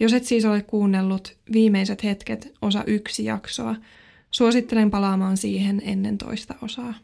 jos 0.00 0.12
et 0.12 0.24
siis 0.24 0.44
ole 0.44 0.62
kuunnellut 0.62 1.36
viimeiset 1.52 2.04
hetket 2.04 2.52
osa 2.62 2.84
yksi 2.86 3.24
jaksoa, 3.24 3.74
suosittelen 4.30 4.90
palaamaan 4.90 5.36
siihen 5.36 5.82
ennen 5.84 6.18
toista 6.18 6.54
osaa. 6.62 6.94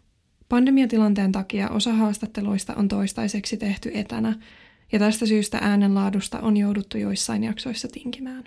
Pandemiatilanteen 0.49 1.33
takia 1.33 1.69
osa 1.71 1.93
haastatteluista 1.93 2.75
on 2.77 2.89
toistaiseksi 2.89 3.57
tehty 3.57 3.91
etänä, 3.95 4.35
ja 4.93 4.99
tästä 4.99 5.27
syystä 5.27 5.59
äänenlaadusta 5.61 6.41
on 6.41 6.57
jouduttu 6.57 6.99
joissain 6.99 7.45
jaksoissa 7.45 7.89
tinkimään. 7.89 8.45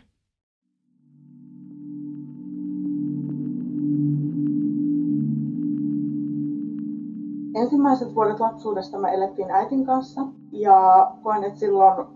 Ensimmäiset 7.56 8.16
vuodet 8.16 8.40
lapsuudesta 8.40 9.00
me 9.00 9.14
elettiin 9.14 9.52
äitin 9.52 9.86
kanssa 9.86 10.22
ja 10.52 11.12
koen, 11.24 11.44
että 11.44 11.59
silloin 11.59 12.08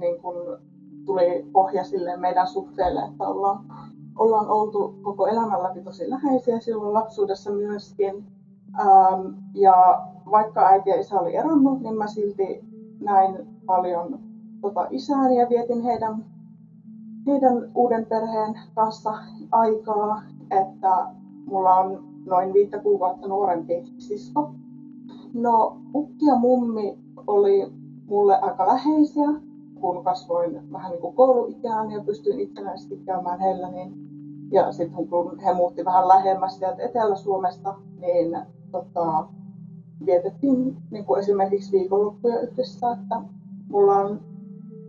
niin 0.00 0.20
kun 0.22 0.58
tuli 1.04 1.48
pohja 1.52 1.84
sille 1.84 2.16
meidän 2.16 2.46
suhteelle, 2.46 3.00
että 3.00 3.28
ollaan, 3.28 3.64
ollaan 4.18 4.48
oltu 4.48 4.94
koko 5.02 5.26
elämän 5.26 5.62
läpi 5.62 5.80
tosi 5.80 6.10
läheisiä 6.10 6.60
silloin 6.60 6.94
lapsuudessa 6.94 7.50
myöskin. 7.50 8.26
Ähm, 8.80 9.26
ja 9.54 10.06
vaikka 10.30 10.66
äiti 10.66 10.90
ja 10.90 11.00
isä 11.00 11.20
oli 11.20 11.36
eronnut, 11.36 11.80
niin 11.80 11.98
mä 11.98 12.06
silti 12.06 12.60
näin 13.00 13.46
paljon 13.66 14.18
tota 14.60 14.86
isääni 14.90 15.38
ja 15.38 15.48
vietin 15.48 15.82
heidän, 15.82 16.24
heidän 17.26 17.70
uuden 17.74 18.06
perheen 18.06 18.58
kanssa 18.74 19.14
aikaa, 19.52 20.22
että 20.50 21.06
mulla 21.46 21.74
on 21.74 22.04
noin 22.26 22.52
viittä 22.52 22.78
kuukautta 22.78 23.28
nuorempi 23.28 23.74
sisko. 23.98 24.50
No, 25.34 25.76
ukki 25.94 26.26
ja 26.26 26.34
mummi 26.34 26.98
oli 27.26 27.72
mulle 28.06 28.38
aika 28.40 28.66
läheisiä 28.66 29.28
kun 29.80 30.04
kasvoin 30.04 30.72
vähän 30.72 30.90
niin 30.90 31.00
kuin 31.00 31.14
kouluikään 31.14 31.90
ja 31.90 32.00
pystyin 32.00 32.40
itsenäisesti 32.40 32.96
käymään 32.96 33.40
heillä, 33.40 33.70
niin, 33.70 33.94
ja 34.52 34.72
sitten 34.72 35.08
kun 35.08 35.38
he 35.38 35.52
muutti 35.52 35.84
vähän 35.84 36.08
lähemmäs 36.08 36.58
sieltä 36.58 36.82
Etelä-Suomesta, 36.82 37.74
niin 38.00 38.38
tota, 38.70 39.26
vietettiin 40.06 40.76
niin 40.90 41.04
kuin 41.04 41.20
esimerkiksi 41.20 41.72
viikonloppuja 41.72 42.40
yhdessä, 42.40 42.92
että 42.92 43.20
mulla 43.68 43.96
on 43.96 44.20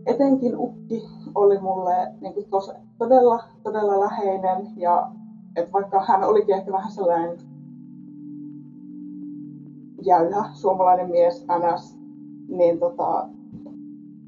etenkin 0.06 0.58
ukki 0.58 1.08
oli 1.34 1.58
mulle 1.58 2.12
niin 2.20 2.34
kuin 2.34 2.46
tos, 2.50 2.72
todella, 2.98 3.44
todella 3.62 4.00
läheinen 4.00 4.66
ja 4.76 5.12
että 5.56 5.72
vaikka 5.72 6.04
hän 6.08 6.24
olikin 6.24 6.54
ehkä 6.54 6.72
vähän 6.72 6.92
sellainen 6.92 7.38
jäyhä 10.04 10.44
suomalainen 10.52 11.10
mies 11.10 11.46
NS, 11.46 11.98
niin 12.48 12.78
tota, 12.78 13.28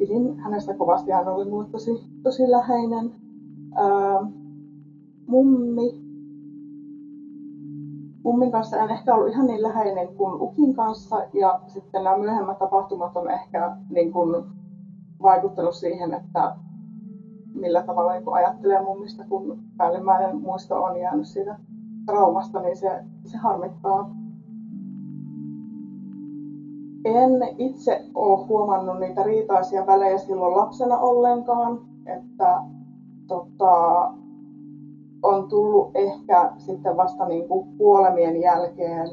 pidin 0.06 0.38
hänestä 0.38 0.74
kovasti. 0.74 1.10
Hän 1.10 1.28
oli 1.28 1.50
mulle 1.50 1.68
tosi, 1.68 2.04
tosi 2.22 2.50
läheinen. 2.50 3.12
Ää, 3.74 4.20
mummi. 5.26 6.04
Mummin 8.24 8.52
kanssa 8.52 8.76
en 8.76 8.90
ehkä 8.90 9.14
ollut 9.14 9.32
ihan 9.32 9.46
niin 9.46 9.62
läheinen 9.62 10.08
kuin 10.16 10.42
Ukin 10.42 10.74
kanssa. 10.74 11.16
Ja 11.32 11.60
sitten 11.66 12.04
nämä 12.04 12.18
myöhemmät 12.18 12.58
tapahtumat 12.58 13.16
on 13.16 13.30
ehkä 13.30 13.76
niin 13.90 14.12
kuin 14.12 14.44
vaikuttanut 15.22 15.74
siihen, 15.74 16.14
että 16.14 16.56
millä 17.54 17.82
tavalla 17.82 18.12
niin 18.12 18.32
ajattelee 18.32 18.82
mummista, 18.82 19.24
kun 19.28 19.58
päällimmäinen 19.76 20.40
muisto 20.40 20.82
on 20.82 21.00
jäänyt 21.00 21.28
siitä 21.28 21.58
traumasta, 22.06 22.60
niin 22.60 22.76
se, 22.76 23.04
se 23.24 23.38
harmittaa 23.38 24.10
en 27.04 27.30
itse 27.58 28.04
ole 28.14 28.46
huomannut 28.46 29.00
niitä 29.00 29.22
riitaisia 29.22 29.86
välejä 29.86 30.18
silloin 30.18 30.56
lapsena 30.56 30.98
ollenkaan, 30.98 31.80
että 32.06 32.60
tota, 33.26 34.10
on 35.22 35.48
tullut 35.48 35.90
ehkä 35.94 36.52
sitten 36.58 36.96
vasta 36.96 37.26
niin 37.26 37.48
kuin 37.48 37.76
kuolemien 37.78 38.40
jälkeen 38.40 39.08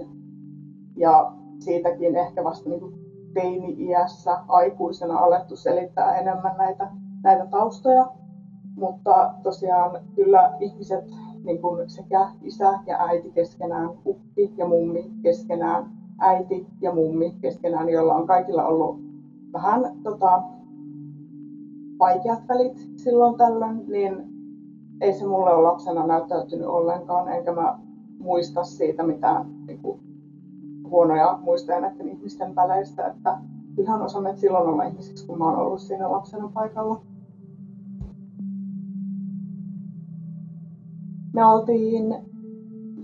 ja 0.95 1.31
siitäkin 1.59 2.15
ehkä 2.15 2.43
vasta 2.43 2.69
niin 2.69 2.79
kuin 2.79 2.93
teini-iässä 3.33 4.37
aikuisena 4.47 5.19
alettu 5.19 5.55
selittää 5.55 6.17
enemmän 6.17 6.57
näitä, 6.57 6.87
näitä 7.23 7.45
taustoja. 7.45 8.11
Mutta 8.75 9.33
tosiaan 9.43 10.01
kyllä 10.15 10.53
ihmiset 10.59 11.05
niin 11.43 11.61
kuin 11.61 11.89
sekä 11.89 12.29
isä 12.41 12.79
ja 12.85 12.97
äiti 12.99 13.31
keskenään, 13.31 13.89
ukki 14.05 14.53
ja 14.57 14.65
mummi 14.65 15.11
keskenään 15.23 16.00
äiti 16.19 16.67
ja 16.81 16.93
mummi 16.93 17.37
keskenään, 17.41 17.89
joilla 17.89 18.15
on 18.15 18.27
kaikilla 18.27 18.65
ollut 18.65 18.99
vähän 19.53 19.81
tota, 20.03 20.43
vaikeat 21.99 22.47
välit 22.47 22.89
silloin 22.97 23.37
tällöin, 23.37 23.83
niin 23.87 24.31
ei 25.01 25.13
se 25.13 25.25
mulle 25.25 25.53
ole 25.53 25.63
lapsena 25.63 26.07
näyttäytynyt 26.07 26.67
ollenkaan, 26.67 27.27
enkä 27.27 27.51
mä 27.51 27.79
muista 28.19 28.63
siitä 28.63 29.03
mitään 29.03 29.65
niin 29.67 29.79
kuin, 29.79 29.99
huonoja 30.89 31.39
muistoja 31.41 31.79
näiden 31.79 32.09
ihmisten 32.09 32.55
väleistä, 32.55 33.07
että 33.07 33.37
kyllähän 33.75 34.01
osanneet 34.01 34.37
silloin 34.37 34.69
olla 34.69 34.83
ihmisiksi, 34.83 35.27
kun 35.27 35.37
mä 35.37 35.45
oon 35.45 35.57
ollut 35.59 35.81
siinä 35.81 36.11
lapsena 36.11 36.51
paikalla. 36.53 37.01
Me 41.33 41.45
oltiin 41.45 42.15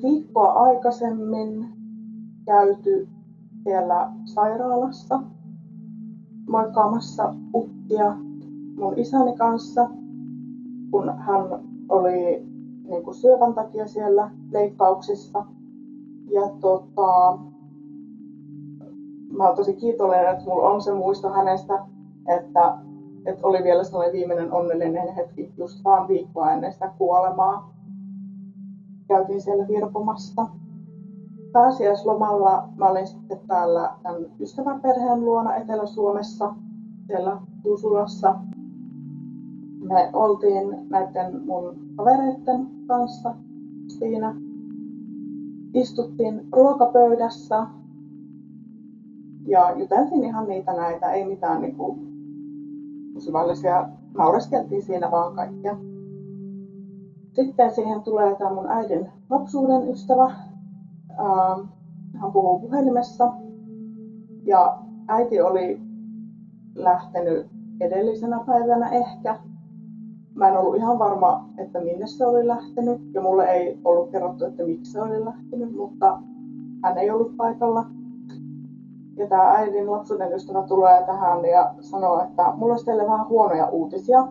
viikkoa 0.01 0.51
aikaisemmin 0.51 1.76
käyty 2.47 3.08
siellä 3.63 4.12
sairaalassa 4.25 5.19
moikkaamassa 6.50 7.34
ukkia 7.53 8.16
mun 8.78 9.00
isäni 9.00 9.35
kanssa, 9.38 9.90
kun 10.91 11.18
hän 11.18 11.44
oli 11.90 12.47
niin 12.90 13.03
kuin 13.03 13.16
syövän 13.16 13.53
takia 13.53 13.88
siellä 13.88 14.31
leikkauksissa. 14.52 15.46
Ja 16.31 16.50
tota, 16.62 17.38
mä 19.38 19.47
oon 19.47 19.56
tosi 19.56 19.74
kiitollinen, 19.74 20.29
että 20.29 20.46
mulla 20.46 20.69
on 20.69 20.81
se 20.81 20.94
muisto 20.94 21.29
hänestä, 21.29 21.85
että, 22.28 22.78
että 23.25 23.47
oli 23.47 23.64
vielä 23.64 23.84
sellainen 23.84 24.14
viimeinen 24.14 24.53
onnellinen 24.53 25.16
hetki 25.16 25.53
just 25.58 25.84
vaan 25.84 26.08
viikkoa 26.08 26.52
ennen 26.52 26.74
sitä 26.74 26.94
kuolemaa. 26.97 27.74
Käytiin 29.08 29.41
siellä 29.41 29.68
virpomassa 29.68 30.47
pääsiäislomalla 31.52 32.69
mä 32.78 32.85
olin 32.90 33.08
sitten 33.08 33.40
täällä 33.47 33.91
tämän 34.03 34.26
ystävän 34.40 34.82
perheen 34.82 35.26
luona 35.26 35.55
Etelä-Suomessa, 35.55 36.53
siellä 37.08 37.38
Tuusulassa. 37.64 38.35
Me 39.79 40.09
oltiin 40.14 40.90
näiden 40.90 41.46
mun 41.46 41.76
kavereiden 41.96 42.67
kanssa 42.88 43.35
siinä. 43.88 44.35
Istuttiin 45.73 46.47
ruokapöydässä 46.52 47.67
ja 49.47 49.72
juteltiin 49.78 50.23
ihan 50.23 50.47
niitä 50.47 50.73
näitä, 50.73 51.11
ei 51.11 51.26
mitään 51.26 51.61
niinku 51.61 51.97
syvällisiä, 53.20 53.90
naureskeltiin 54.17 54.82
siinä 54.82 55.11
vaan 55.11 55.35
kaikkia. 55.35 55.78
Sitten 57.34 57.76
siihen 57.76 58.02
tulee 58.02 58.35
tämä 58.35 58.53
mun 58.53 58.70
äidin 58.70 59.11
lapsuuden 59.29 59.90
ystävä, 59.90 60.32
Ähm, 61.19 61.67
hän 62.22 62.31
puhuu 62.31 62.59
puhelimessa 62.59 63.34
ja 64.43 64.78
äiti 65.08 65.41
oli 65.41 65.81
lähtenyt 66.75 67.47
edellisenä 67.81 68.40
päivänä 68.46 68.90
ehkä. 68.90 69.40
Mä 70.35 70.47
en 70.47 70.58
ollut 70.58 70.75
ihan 70.75 70.99
varma, 70.99 71.49
että 71.58 71.79
minne 71.79 72.08
se 72.08 72.25
oli 72.25 72.47
lähtenyt 72.47 73.02
ja 73.14 73.22
mulle 73.22 73.46
ei 73.46 73.79
ollut 73.84 74.11
kerrottu, 74.11 74.46
että 74.46 74.64
miksi 74.64 74.91
se 74.91 75.02
oli 75.02 75.25
lähtenyt, 75.25 75.75
mutta 75.75 76.22
hän 76.84 76.97
ei 76.97 77.09
ollut 77.09 77.37
paikalla. 77.37 77.85
Ja 79.16 79.28
tämä 79.28 79.52
äidin 79.52 79.91
lapsuuden 79.91 80.34
ystävä 80.34 80.64
tulee 80.67 81.03
tähän 81.05 81.46
ja 81.46 81.75
sanoo, 81.81 82.23
että 82.23 82.53
mulla 82.55 82.73
olisi 82.73 82.85
teille 82.85 83.05
vähän 83.05 83.29
huonoja 83.29 83.66
uutisia. 83.69 84.28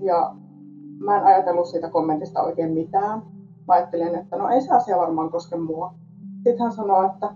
Ja 0.00 0.34
mä 0.98 1.16
en 1.18 1.24
ajatellut 1.24 1.66
siitä 1.66 1.90
kommentista 1.90 2.42
oikein 2.42 2.72
mitään 2.72 3.22
mä 3.68 3.74
ajattelin, 3.74 4.14
että 4.14 4.36
no 4.36 4.48
ei 4.48 4.60
se 4.60 4.74
asia 4.74 4.98
varmaan 4.98 5.30
koske 5.30 5.56
mua. 5.56 5.94
Sitten 6.34 6.58
hän 6.60 6.72
sanoi, 6.72 7.06
että 7.06 7.34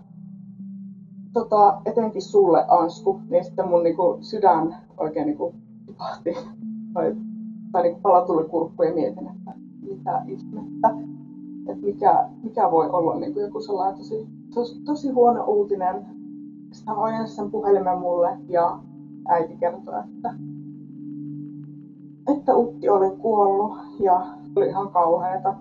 tota, 1.32 1.80
etenkin 1.84 2.22
sulle 2.22 2.64
Ansku, 2.68 3.20
niin 3.30 3.44
sitten 3.44 3.68
mun 3.68 3.82
niinku 3.82 4.18
sydän 4.20 4.76
oikein 4.98 5.26
niinku 5.26 5.54
tipahti. 5.86 6.36
tai 7.72 7.82
niin 7.82 8.00
pala 8.02 8.26
tuli 8.26 8.44
kurkku 8.44 8.82
ja 8.82 8.94
mietin, 8.94 9.28
että 9.28 9.52
mitä 9.82 10.22
ihmettä, 10.26 10.88
että 11.68 11.86
mikä, 11.86 12.28
mikä 12.42 12.70
voi 12.70 12.90
olla 12.90 13.14
niin 13.14 13.32
kuin 13.34 13.42
joku 13.42 13.60
sellainen 13.60 13.98
tosi, 13.98 14.28
tosi, 14.54 14.80
tosi 14.84 15.10
huono 15.10 15.44
uutinen. 15.44 16.06
Sitten 16.72 16.94
hän 16.94 17.04
ojensi 17.04 17.34
sen 17.34 17.50
puhelimen 17.50 17.98
mulle 17.98 18.38
ja 18.48 18.78
äiti 19.28 19.56
kertoi, 19.56 19.94
että, 20.00 20.34
että 22.28 22.54
ukki 22.56 22.88
oli 22.88 23.16
kuollut 23.16 23.78
ja 24.00 24.26
oli 24.56 24.68
ihan 24.68 24.88
kauheata, 24.88 25.54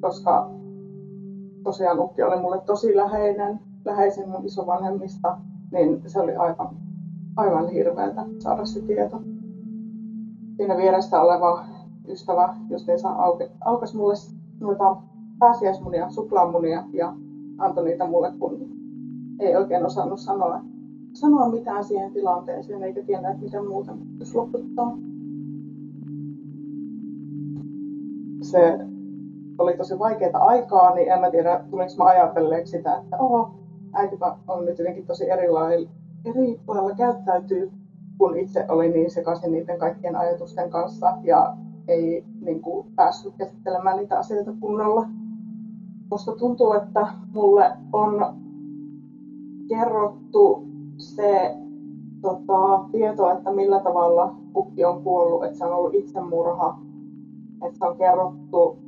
koska 0.00 0.50
tosiaan 1.62 1.98
ukki 1.98 2.22
oli 2.22 2.40
mulle 2.40 2.60
tosi 2.66 2.96
läheinen, 2.96 3.60
läheisin 3.84 4.28
mun 4.28 4.44
isovanhemmista, 4.44 5.38
niin 5.72 6.02
se 6.06 6.20
oli 6.20 6.36
aivan, 6.36 6.76
aivan 7.36 7.68
hirveätä 7.68 8.24
saada 8.38 8.64
se 8.64 8.80
tieto. 8.82 9.22
Siinä 10.56 10.76
vierestä 10.76 11.22
oleva 11.22 11.64
ystävä 12.08 12.54
justiinsa 12.70 13.08
auke, 13.08 13.50
aukasi 13.60 13.96
mulle 13.96 14.14
noita 14.60 14.96
pääsiäismunia, 15.38 16.10
suklaamunia 16.10 16.84
ja 16.92 17.14
antoi 17.58 17.84
niitä 17.84 18.06
mulle, 18.06 18.32
kun 18.38 18.68
ei 19.40 19.56
oikein 19.56 19.86
osannut 19.86 20.20
sanoa, 20.20 20.60
sanoa 21.12 21.50
mitään 21.50 21.84
siihen 21.84 22.12
tilanteeseen 22.12 22.82
eikä 22.82 23.02
tiennyt, 23.02 23.40
miten 23.40 23.68
muuten 23.68 23.98
jos 24.18 24.34
loputtaa. 24.34 24.96
Se 28.42 28.78
oli 29.60 29.76
tosi 29.76 29.98
vaikeaa 29.98 30.44
aikaa, 30.44 30.94
niin 30.94 31.12
en 31.12 31.20
mä 31.20 31.30
tiedä, 31.30 31.64
tulinko 31.70 31.92
mä 31.98 32.04
ajatelleeksi 32.04 32.70
sitä, 32.70 32.96
että 32.96 33.16
oho, 33.18 33.50
äiti 33.92 34.18
on 34.48 34.64
nyt 34.64 34.78
jotenkin 34.78 35.06
tosi 35.06 35.30
eri 35.30 35.48
lailla, 35.48 35.90
eri 36.24 36.60
lailla 36.66 36.94
käyttäytyy, 36.94 37.72
kun 38.18 38.36
itse 38.36 38.66
oli 38.68 38.88
niin 38.88 39.10
sekaisin 39.10 39.52
niiden 39.52 39.78
kaikkien 39.78 40.16
ajatusten 40.16 40.70
kanssa 40.70 41.12
ja 41.22 41.56
ei 41.88 42.24
niin 42.40 42.62
kuin, 42.62 42.86
päässyt 42.96 43.34
käsittelemään 43.38 43.96
niitä 43.96 44.18
asioita 44.18 44.52
kunnolla. 44.60 45.06
Musta 46.10 46.32
tuntuu, 46.32 46.72
että 46.72 47.06
mulle 47.32 47.72
on 47.92 48.36
kerrottu 49.68 50.64
se 50.98 51.56
tota, 52.22 52.84
tieto, 52.92 53.30
että 53.30 53.52
millä 53.52 53.80
tavalla 53.80 54.34
kukki 54.52 54.84
on 54.84 55.02
kuollut, 55.02 55.44
että 55.44 55.58
se 55.58 55.64
on 55.64 55.72
ollut 55.72 55.94
itsemurha. 55.94 56.78
Että 57.66 57.78
se 57.78 57.84
on 57.84 57.96
kerrottu 57.96 58.78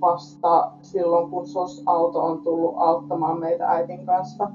vasta 0.00 0.72
silloin, 0.82 1.30
kun 1.30 1.46
SOS-auto 1.46 2.24
on 2.24 2.42
tullut 2.42 2.74
auttamaan 2.76 3.40
meitä 3.40 3.68
äitin 3.68 4.06
kanssa. 4.06 4.50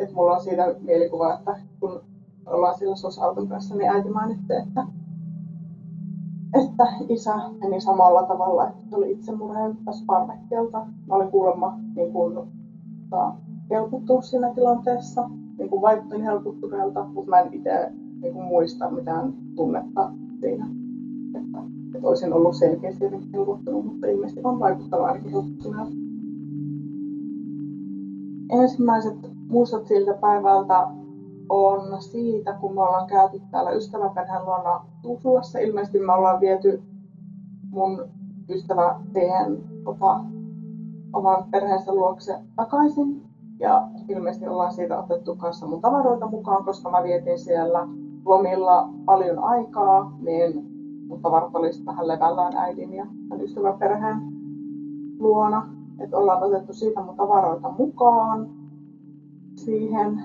Et 0.00 0.12
mulla 0.12 0.32
on 0.32 0.40
siitä 0.40 0.74
mielikuva, 0.80 1.34
että 1.34 1.56
kun 1.80 2.00
ollaan 2.46 2.78
sillä 2.78 2.96
SOS-auton 2.96 3.48
kanssa, 3.48 3.74
niin 3.74 3.90
äiti 3.90 4.08
mainitti, 4.08 4.52
että, 4.52 4.86
että 6.62 6.86
isä 7.08 7.34
meni 7.60 7.80
samalla 7.80 8.22
tavalla, 8.22 8.68
että 8.68 8.96
oli 8.96 9.12
itsemurheen 9.12 9.76
tässä 9.84 10.04
parvekkeelta. 10.06 10.86
Mä 11.06 11.14
olin 11.14 11.30
kuulemma 11.30 11.78
niin 11.96 12.12
kun, 12.12 12.48
ta, 13.10 13.34
helpottunut 13.70 14.24
siinä 14.24 14.54
tilanteessa, 14.54 15.30
niin 15.58 15.70
kuin 15.70 15.82
vaikutin 15.82 16.22
helpottuneelta, 16.22 17.04
mutta 17.04 17.30
mä 17.30 17.40
en 17.40 17.54
itse 17.54 17.92
niin 18.20 18.44
muista 18.44 18.90
mitään 18.90 19.34
tunnetta 19.56 20.12
siinä 20.40 20.66
että 21.34 21.79
olisin 22.02 22.32
ollut 22.32 22.56
selkeästi 22.56 23.04
helpottunut, 23.32 23.84
mutta 23.84 24.06
ilmeisesti 24.06 24.40
on 24.44 24.60
vaikuttanut 24.60 25.06
ainakin. 25.06 25.32
Ensimmäiset 28.50 29.16
muistot 29.48 29.86
siltä 29.86 30.14
päivältä 30.14 30.86
on 31.48 32.02
siitä, 32.02 32.52
kun 32.52 32.74
me 32.74 32.80
ollaan 32.80 33.06
käyty 33.06 33.40
täällä 33.50 33.70
ystäväperheen 33.70 34.44
luona 34.44 34.86
Tuusulassa. 35.02 35.58
Ilmeisesti 35.58 35.98
me 35.98 36.12
ollaan 36.12 36.40
viety 36.40 36.82
mun 37.70 38.04
ystävä 38.48 39.00
siihen 39.12 39.64
tota, 39.84 40.20
oman 41.12 41.44
perheensä 41.50 41.94
luokse 41.94 42.38
takaisin. 42.56 43.22
Ja 43.58 43.88
ilmeisesti 44.08 44.48
ollaan 44.48 44.72
siitä 44.72 44.98
otettu 44.98 45.36
kanssa 45.36 45.66
mun 45.66 45.80
tavaroita 45.80 46.26
mukaan, 46.26 46.64
koska 46.64 46.90
mä 46.90 47.02
vietin 47.02 47.38
siellä 47.38 47.88
lomilla 48.24 48.88
paljon 49.04 49.38
aikaa, 49.38 50.12
niin 50.20 50.69
mutta 51.10 51.22
tavarat 51.22 51.54
olisi 51.54 51.86
vähän 51.86 52.08
levällään 52.08 52.56
äidin 52.56 52.92
ja 52.92 53.06
ystäväperheen 53.40 54.16
luona. 55.18 55.68
Että 55.98 56.16
ollaan 56.16 56.42
otettu 56.42 56.72
siitä 56.72 57.00
mun 57.00 57.16
tavaroita 57.16 57.70
mukaan 57.78 58.48
siihen 59.56 60.22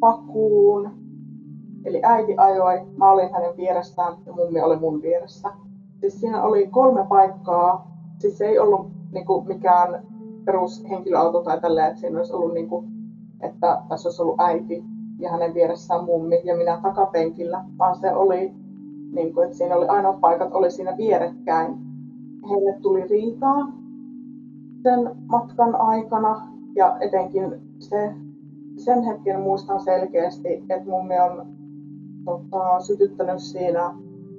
pakuun. 0.00 0.90
Eli 1.84 2.00
äiti 2.02 2.34
ajoi, 2.36 2.86
mä 2.96 3.10
olin 3.10 3.32
hänen 3.32 3.56
vieressään 3.56 4.12
ja 4.26 4.32
mummi 4.32 4.60
oli 4.60 4.76
mun 4.76 5.02
vieressä. 5.02 5.52
Siis 6.00 6.20
siinä 6.20 6.42
oli 6.42 6.66
kolme 6.66 7.06
paikkaa. 7.08 7.90
Siis 8.18 8.38
se 8.38 8.46
ei 8.46 8.58
ollut 8.58 8.90
niinku 9.12 9.40
mikään 9.40 10.06
perushenkilöauto 10.44 11.42
tai 11.42 11.60
tälleen, 11.60 11.86
että 11.86 12.00
siinä 12.00 12.18
olisi 12.18 12.32
ollut 12.32 12.54
niinku, 12.54 12.84
että 13.40 13.82
tässä 13.88 14.08
olisi 14.08 14.22
ollut 14.22 14.40
äiti 14.40 14.84
ja 15.18 15.30
hänen 15.30 15.54
vieressään 15.54 16.04
mummi 16.04 16.40
ja 16.44 16.56
minä 16.56 16.80
takapenkillä, 16.82 17.64
vaan 17.78 17.96
se 17.96 18.14
oli 18.14 18.52
niin 19.12 19.34
kuin, 19.34 19.44
että 19.44 19.56
siinä 19.56 19.76
oli 19.76 19.86
ainoat 19.86 20.20
paikat 20.20 20.52
oli 20.52 20.70
siinä 20.70 20.96
vierekkäin. 20.96 21.74
Heille 22.50 22.78
tuli 22.82 23.06
riitaa 23.06 23.72
sen 24.82 25.16
matkan 25.26 25.74
aikana 25.74 26.48
ja 26.74 26.96
etenkin 27.00 27.54
se, 27.78 28.14
sen 28.76 29.02
hetken 29.02 29.40
muistan 29.40 29.80
selkeästi, 29.80 30.48
että 30.48 30.90
mummi 30.90 31.14
on 31.20 31.46
tota, 32.24 32.80
sytyttänyt 32.80 33.38
siinä 33.38 33.94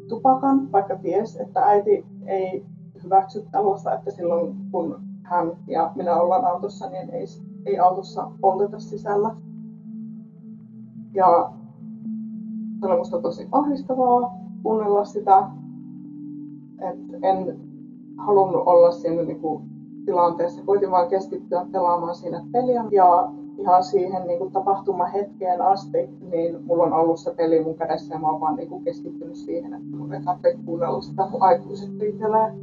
tupakan, 0.08 0.72
vaikka 0.72 0.96
ties, 0.96 1.36
että 1.36 1.62
äiti 1.62 2.06
ei 2.26 2.66
hyväksy 3.04 3.48
tällaista, 3.52 3.94
että 3.94 4.12
silloin 4.12 4.56
kun 4.72 5.00
hän 5.24 5.52
ja 5.68 5.92
minä 5.96 6.16
ollaan 6.16 6.46
autossa, 6.46 6.90
niin 6.90 7.10
ei, 7.10 7.26
ei 7.66 7.80
autossa 7.80 8.32
polteta 8.42 8.80
sisällä. 8.80 9.36
Ja 11.14 11.52
se 12.80 12.86
oli 12.86 12.98
musta 12.98 13.22
tosi 13.22 13.48
ahdistavaa, 13.52 14.40
kuunnella 14.64 15.06
sitä. 15.06 15.50
Et 16.80 17.24
en 17.24 17.60
halunnut 18.18 18.64
olla 18.66 18.92
siinä 18.92 19.24
niinku 19.24 19.62
tilanteessa. 20.06 20.64
Koitin 20.66 20.92
vaan 20.92 21.10
keskittyä 21.10 21.66
pelaamaan 21.72 22.16
siinä 22.16 22.46
peliä. 22.52 22.86
Ja 22.92 23.32
ihan 23.60 23.84
siihen 23.84 24.28
niin 24.28 24.52
tapahtumahetkeen 24.52 25.62
asti, 25.62 25.98
niin 26.32 26.64
mulla 26.66 26.84
on 26.84 26.94
ollut 26.94 27.20
se 27.20 27.34
peli 27.34 27.64
mun 27.64 27.76
kädessä 27.76 28.16
ja 28.16 28.20
mä 28.20 28.30
oon 28.30 28.42
vaan 28.42 28.56
niin 28.56 28.84
keskittynyt 28.84 29.36
siihen, 29.36 29.74
että 29.74 29.98
mun 29.98 30.14
ei 30.14 30.24
tarvitse 30.24 30.58
kuunnella 30.66 31.02
sitä, 31.02 31.28
kun 31.32 31.42
aikuiset 31.42 32.00
riitelee. 32.00 32.54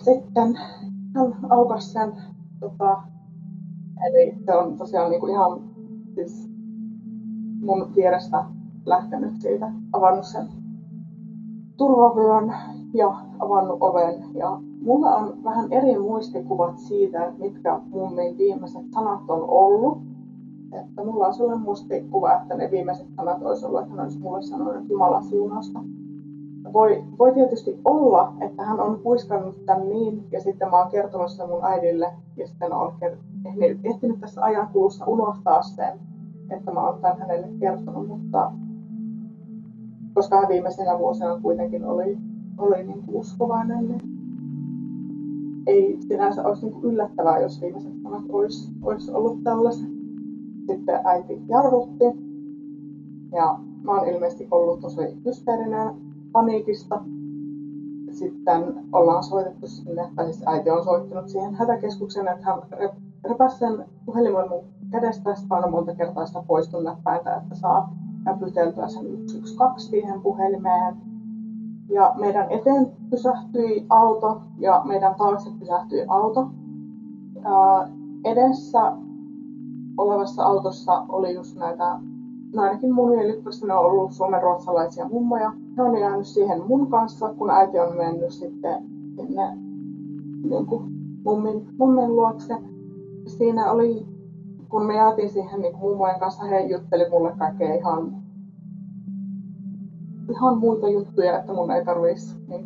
Sitten 0.00 0.54
hän 1.14 1.36
aukasi 1.50 1.92
sen, 1.92 2.12
tota, 2.60 3.02
eli 4.06 4.34
se 4.44 4.54
on 4.54 4.76
tosiaan 4.76 5.10
niin 5.10 5.20
kuin 5.20 5.32
ihan 5.32 5.60
siis 6.14 6.50
mun 7.60 7.94
vierestä 7.96 8.44
lähtenyt 8.86 9.40
siitä, 9.40 9.72
avannut 9.92 10.24
sen 10.24 10.48
turvavyön 11.76 12.54
ja 12.94 13.14
avannut 13.38 13.78
oven. 13.80 14.24
Ja 14.34 14.58
mulla 14.82 15.16
on 15.16 15.44
vähän 15.44 15.72
eri 15.72 15.98
muistikuvat 15.98 16.78
siitä, 16.78 17.24
että 17.24 17.40
mitkä 17.40 17.80
mummin 17.90 18.38
viimeiset 18.38 18.82
sanat 18.94 19.20
on 19.28 19.44
ollut. 19.48 19.98
Että 20.72 21.04
mulla 21.04 21.26
on 21.26 21.34
sellainen 21.34 21.64
muistikuva, 21.64 22.32
että 22.32 22.54
ne 22.54 22.70
viimeiset 22.70 23.06
sanat 23.16 23.42
olisi 23.42 23.66
ollut, 23.66 23.80
että 23.80 23.90
hän 23.90 24.00
olisi 24.00 24.18
mulle 24.18 24.42
sanonut 24.42 24.88
Jumalan 24.88 25.24
siunausta. 25.24 25.80
Voi, 26.72 27.04
voi 27.18 27.32
tietysti 27.32 27.80
olla, 27.84 28.32
että 28.40 28.64
hän 28.64 28.80
on 28.80 29.00
puiskannut 29.02 29.66
tämän 29.66 29.88
niin, 29.88 30.26
ja 30.32 30.40
sitten 30.40 30.70
mä 30.70 30.78
oon 30.78 30.90
kertonut 30.90 31.30
sen 31.30 31.48
mun 31.48 31.64
äidille, 31.64 32.12
ja 32.36 32.46
sitten 32.46 32.72
on 32.72 32.92
ehtinyt 33.84 34.20
tässä 34.20 34.42
ajan 34.42 34.68
kulussa 34.72 35.04
unohtaa 35.06 35.62
sen, 35.62 36.00
että 36.50 36.70
mä 36.72 36.80
oon 36.80 37.00
tämän 37.00 37.18
hänelle 37.18 37.48
kertonut, 37.60 38.08
mutta 38.08 38.52
koska 40.14 40.36
hän 40.36 40.48
viimeisenä 40.48 40.98
vuosina 40.98 41.40
kuitenkin 41.40 41.84
oli, 41.84 42.18
oli 42.58 42.82
niin 42.82 43.02
kuin 43.02 43.16
uskovainen, 43.16 43.88
niin 43.88 44.00
ei 45.66 45.98
sinänsä 46.00 46.44
olisi 46.44 46.66
niin 46.66 46.72
kuin 46.72 46.84
yllättävää, 46.84 47.40
jos 47.40 47.60
viimeiset 47.60 47.92
sanat 48.02 48.24
olisi, 48.28 48.72
olisi 48.82 49.12
ollut 49.12 49.42
tällaiset. 49.44 49.88
Sitten 50.66 51.00
äiti 51.04 51.42
jarrutti 51.48 52.04
ja 53.32 53.58
mä 53.82 53.92
oon 53.92 54.08
ilmeisesti 54.08 54.48
ollut 54.50 54.80
tosi 54.80 55.00
hysteerinen 55.24 55.94
paniikista. 56.32 57.00
Sitten 58.10 58.74
ollaan 58.92 59.24
soitettu 59.24 59.66
sinne, 59.66 60.10
tai 60.16 60.24
siis 60.24 60.42
äiti 60.46 60.70
on 60.70 60.84
soittanut 60.84 61.28
siihen 61.28 61.54
hätäkeskukseen, 61.54 62.28
että 62.28 62.44
hän 62.44 62.62
repäsi 63.28 63.58
sen 63.58 63.84
puhelimen 64.06 64.48
mun 64.48 64.64
kädestä 64.90 65.30
ja 65.30 65.56
on 65.56 65.70
monta 65.70 65.94
kertaa 65.94 66.26
sitä 66.26 66.42
poistun 66.46 66.84
näppäintä, 66.84 67.36
että 67.36 67.54
saa 67.54 67.96
näpyteltyä 68.24 68.88
sen 68.88 69.04
112 69.26 69.90
siihen 69.90 70.20
puhelimeen. 70.20 70.96
Ja 71.88 72.14
meidän 72.20 72.50
eteen 72.50 72.92
pysähtyi 73.10 73.86
auto 73.88 74.40
ja 74.58 74.82
meidän 74.84 75.14
taakse 75.14 75.50
pysähtyi 75.58 76.04
auto. 76.08 76.48
Ää, 77.42 77.88
edessä 78.24 78.92
olevassa 79.96 80.42
autossa 80.44 81.04
oli 81.08 81.34
just 81.34 81.56
näitä, 81.56 81.98
no 82.54 82.62
ainakin 82.62 82.94
mun 82.94 83.10
mielikuvissä 83.10 83.66
ne 83.66 83.74
on 83.74 83.84
ollut 83.84 84.12
suomen 84.12 84.42
ruotsalaisia 84.42 85.06
mummoja, 85.06 85.52
he 85.76 85.82
on 85.82 85.98
jäänyt 85.98 86.26
siihen 86.26 86.62
mun 86.66 86.90
kanssa, 86.90 87.34
kun 87.34 87.50
äiti 87.50 87.78
on 87.78 87.96
mennyt 87.96 88.32
sitten 88.32 88.84
sinne 89.16 89.56
niin 90.48 90.66
kuin 90.66 90.82
mummin, 91.24 91.68
mummin 91.78 92.16
luokse. 92.16 92.54
Siinä 93.26 93.70
oli, 93.72 94.06
kun 94.74 94.86
me 94.86 94.94
jäätiin 94.94 95.30
siihen 95.30 95.60
niin 95.60 95.76
mummojen 95.76 96.20
kanssa, 96.20 96.44
he 96.44 96.60
jutteli 96.60 97.10
mulle 97.10 97.32
kaikkea 97.38 97.74
ihan, 97.74 98.22
ihan 100.30 100.58
muita 100.58 100.88
juttuja, 100.88 101.38
että 101.38 101.52
mun 101.52 101.70
ei 101.70 101.84
tarvitsisi 101.84 102.36
niin, 102.48 102.64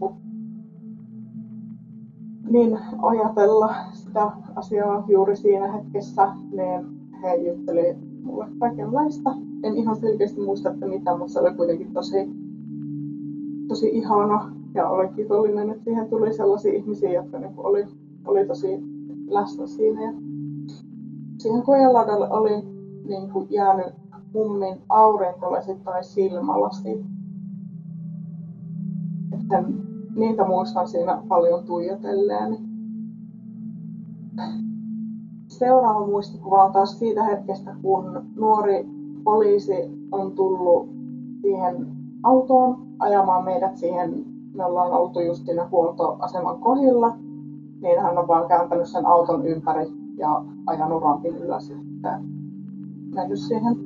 niin 2.50 2.78
ajatella 3.02 3.74
sitä 3.92 4.30
asiaa 4.56 5.04
juuri 5.08 5.36
siinä 5.36 5.72
hetkessä, 5.72 6.28
niin 6.52 6.86
he 7.22 7.34
jutteli 7.34 7.96
mulle 8.22 8.46
kaikenlaista. 8.58 9.30
En 9.62 9.76
ihan 9.76 9.96
selkeästi 9.96 10.40
muista, 10.40 10.70
että 10.70 10.86
mitä, 10.86 11.16
mutta 11.16 11.32
se 11.32 11.40
oli 11.40 11.54
kuitenkin 11.54 11.92
tosi, 11.92 12.28
tosi 13.68 13.88
ihana 13.88 14.52
ja 14.74 14.88
olen 14.88 15.14
kiitollinen, 15.14 15.70
että 15.70 15.84
siihen 15.84 16.08
tuli 16.10 16.32
sellaisia 16.32 16.72
ihmisiä, 16.72 17.12
jotka 17.12 17.38
niin 17.38 17.52
oli, 17.56 17.86
oli 18.26 18.46
tosi 18.46 18.68
läsnä 19.30 19.66
siinä. 19.66 20.02
Ja 20.02 20.12
siihen 21.38 21.62
kojeladalle 21.62 22.30
oli 22.30 22.50
niin 23.04 23.30
kuin 23.32 23.46
jäänyt 23.50 23.94
mummin 24.34 24.82
aurinkolasi 24.88 25.74
tai 25.74 26.02
silmälasi. 26.02 27.04
Että 29.32 29.62
niitä 30.16 30.44
muistan 30.44 30.88
siinä 30.88 31.22
paljon 31.28 31.64
tuijotelleen. 31.64 32.58
Seuraava 35.46 36.06
muistikuva 36.06 36.64
on 36.64 36.72
taas 36.72 36.98
siitä 36.98 37.22
hetkestä, 37.22 37.74
kun 37.82 38.20
nuori 38.36 38.86
poliisi 39.24 39.74
on 40.12 40.32
tullut 40.32 40.88
siihen 41.40 41.86
autoon 42.22 42.76
ajamaan 42.98 43.44
meidät 43.44 43.76
siihen 43.76 44.24
me 44.54 44.64
ollaan 44.64 44.92
oltu 44.92 45.20
just 45.20 45.44
siinä 45.44 45.68
huoltoaseman 45.70 46.60
kohdilla, 46.60 47.16
niin 47.80 48.02
hän 48.02 48.18
on 48.18 48.28
vaan 48.28 48.48
kääntänyt 48.48 48.88
sen 48.88 49.06
auton 49.06 49.46
ympäri 49.46 49.97
ja 50.18 50.44
ajanut 50.66 51.02
rampin 51.02 51.36
ylös. 51.36 51.72
Mennyt 53.14 53.38
siihen, 53.38 53.76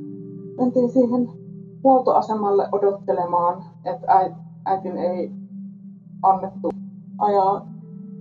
mentiin 0.59 0.91
siihen 0.91 1.29
huoltoasemalle 1.85 2.69
odottelemaan, 2.73 3.65
että 3.85 4.07
äitin 4.65 4.97
ei 4.97 5.33
annettu 6.23 6.71
ajaa 7.19 7.67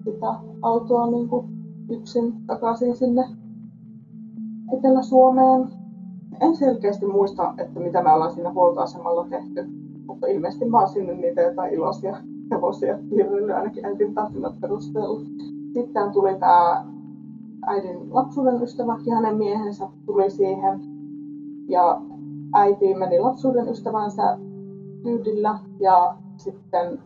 sitä 0.03 0.35
autoa 0.61 1.07
niin 1.07 1.29
kuin 1.29 1.45
yksin 1.89 2.33
takaisin 2.47 2.95
sinne 2.95 3.25
Etelä-Suomeen. 4.77 5.67
En 6.39 6.55
selkeästi 6.55 7.05
muista, 7.05 7.53
että 7.57 7.79
mitä 7.79 8.03
me 8.03 8.13
ollaan 8.13 8.31
siinä 8.31 8.51
huoltoasemalla 8.51 9.27
tehty, 9.29 9.65
mutta 10.07 10.27
ilmeisesti 10.27 10.65
mä 10.65 10.79
oon 10.79 10.89
sinne 10.89 11.13
niitä 11.13 11.41
jotain 11.41 11.73
iloisia 11.73 12.17
hevosia 12.51 12.97
hirveännyt 13.15 13.55
ainakin 13.55 13.85
äitin 13.85 14.13
tartunnan 14.13 14.53
perusteella. 14.61 15.19
Sitten 15.73 16.11
tuli 16.11 16.35
tämä 16.39 16.85
äidin 17.65 18.13
lapsuuden 18.13 18.63
ystävä 18.63 18.97
ja 19.05 19.15
hänen 19.15 19.37
miehensä 19.37 19.87
tuli 20.05 20.29
siihen. 20.29 20.81
Ja 21.67 22.01
äiti 22.53 22.93
meni 22.93 23.19
lapsuuden 23.19 23.67
ystävänsä 23.67 24.37
kyydillä 25.03 25.59
ja 25.79 26.15
sitten 26.37 26.99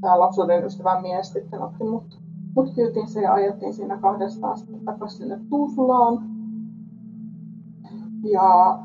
tämä 0.00 0.20
lapsuuden 0.20 0.64
ystävän 0.64 1.02
mies 1.02 1.32
sitten 1.32 1.62
otti 1.62 1.84
mut, 1.84 2.20
mut 2.56 2.74
kyytinsä 2.74 3.20
ja 3.20 3.32
ajettiin 3.32 3.74
siinä 3.74 3.96
kahdestaan 3.96 4.58
sitten 4.58 4.84
takaisin 4.84 5.18
sinne 5.18 5.40
Tuusulaan. 5.50 6.18
Ja 8.22 8.78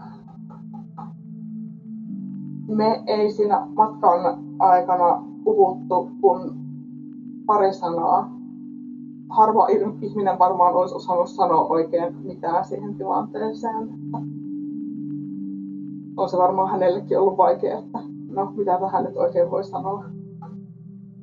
me 2.68 3.04
ei 3.08 3.32
siinä 3.32 3.68
matkan 3.76 4.20
aikana 4.60 5.24
puhuttu 5.44 6.10
kuin 6.22 6.52
pari 7.46 7.74
sanaa. 7.74 8.41
Harva 9.32 9.68
ihminen 10.02 10.40
varmaan 10.40 10.74
olisi 10.74 10.96
osannut 10.96 11.30
sanoa 11.30 11.66
oikein 11.68 12.16
mitään 12.24 12.66
siihen 12.66 12.96
tilanteeseen. 12.96 13.90
On 16.18 16.30
se 16.30 16.38
varmaan 16.38 16.72
hänellekin 16.72 17.20
ollut 17.20 17.38
vaikea, 17.38 17.78
että 17.78 18.00
no 18.30 18.52
mitä 18.56 18.80
tähän 18.80 19.04
nyt 19.04 19.18
oikein 19.18 19.52
voi 19.52 19.64
sanoa. 19.64 20.04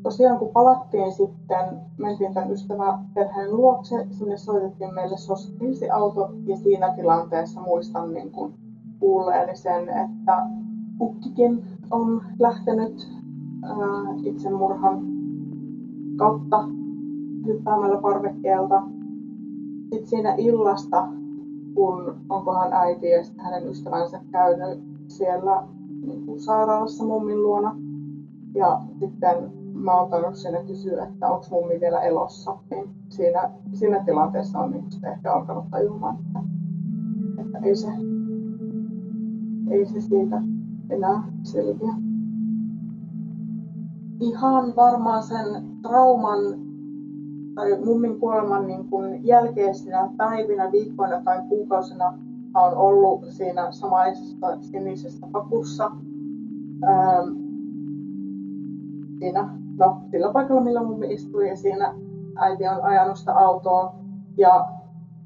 Tosiaan 0.03 0.39
kun 0.39 0.53
palattiin 0.53 1.13
sitten, 1.13 1.65
mentiin 1.99 2.35
tämän 2.35 2.51
ystäväperheen 2.53 3.57
luokse, 3.57 4.07
sinne 4.11 4.37
soitettiin 4.37 4.95
meille 4.95 5.17
SOS-kriisiauto 5.17 6.31
ja 6.47 6.57
siinä 6.57 6.95
tilanteessa 6.97 7.61
muistan 7.61 8.15
niin 8.15 8.31
kuin 8.33 8.55
kuulleeni 8.99 9.57
sen, 9.57 9.89
että 9.89 10.47
ukkikin 11.01 11.63
on 11.91 12.23
lähtenyt 12.39 13.09
ää, 13.65 14.15
itsemurhan 14.23 15.01
kautta 16.17 16.78
hyppäämällä 17.49 18.01
parvekkeelta. 18.01 18.83
Sitten 19.91 20.07
siinä 20.07 20.35
illasta, 20.39 21.09
kun 21.75 22.17
onkohan 22.29 22.73
äiti 22.73 23.11
ja 23.11 23.25
sitten 23.25 23.45
hänen 23.45 23.69
ystävänsä 23.69 24.21
käynyt 24.33 24.85
siellä 25.07 25.63
niin 26.07 26.27
kuin 26.27 26.41
sairaalassa 26.41 27.05
mummin 27.05 27.43
luona. 27.43 27.77
Ja 28.55 28.81
sitten 29.01 29.53
mä 29.75 30.01
oon 30.01 30.11
tainnut 30.11 30.37
siinä 30.37 30.63
kysyä, 30.63 31.05
että 31.05 31.29
onko 31.29 31.47
mummi 31.51 31.81
vielä 31.81 32.01
elossa. 32.01 32.57
Niin 32.71 32.89
siinä, 33.09 33.51
siinä 33.73 34.05
tilanteessa 34.05 34.59
on 34.59 34.71
niin 34.71 34.85
ehkä 35.13 35.33
alkanut 35.33 35.65
tajumaan, 35.71 36.17
että, 36.27 36.41
että 37.41 37.59
ei, 37.63 37.77
se, 37.77 37.89
ei 39.71 39.87
se 39.87 40.01
siitä 40.01 40.43
enää 40.91 41.23
selviä. 41.43 41.95
Ihan 44.21 44.77
varmaan 44.77 45.23
sen 45.23 45.47
trauman 45.83 46.39
tai 47.59 47.79
mummin 47.85 48.21
kuoleman 48.21 48.67
niin 48.67 48.89
kuin 48.89 49.27
jälkeisinä 49.27 50.11
päivinä, 50.17 50.73
viikkoina 50.73 51.23
tai 51.25 51.43
kuukausina 51.49 52.19
on 52.55 52.75
ollut 52.75 53.25
siinä 53.29 53.73
samaisessa 53.73 54.57
sinisessä 54.61 55.27
pakussa. 55.33 55.91
Ähm, 56.89 57.29
siinä, 59.19 59.49
no, 59.79 60.01
sillä 60.11 60.33
paikalla, 60.33 60.61
millä 60.61 60.83
mummi 60.83 61.13
istui 61.13 61.49
ja 61.49 61.57
siinä 61.57 61.95
äiti 62.37 62.69
on 62.69 62.83
ajanut 62.83 63.17
sitä 63.17 63.33
autoa 63.33 63.95
ja 64.37 64.69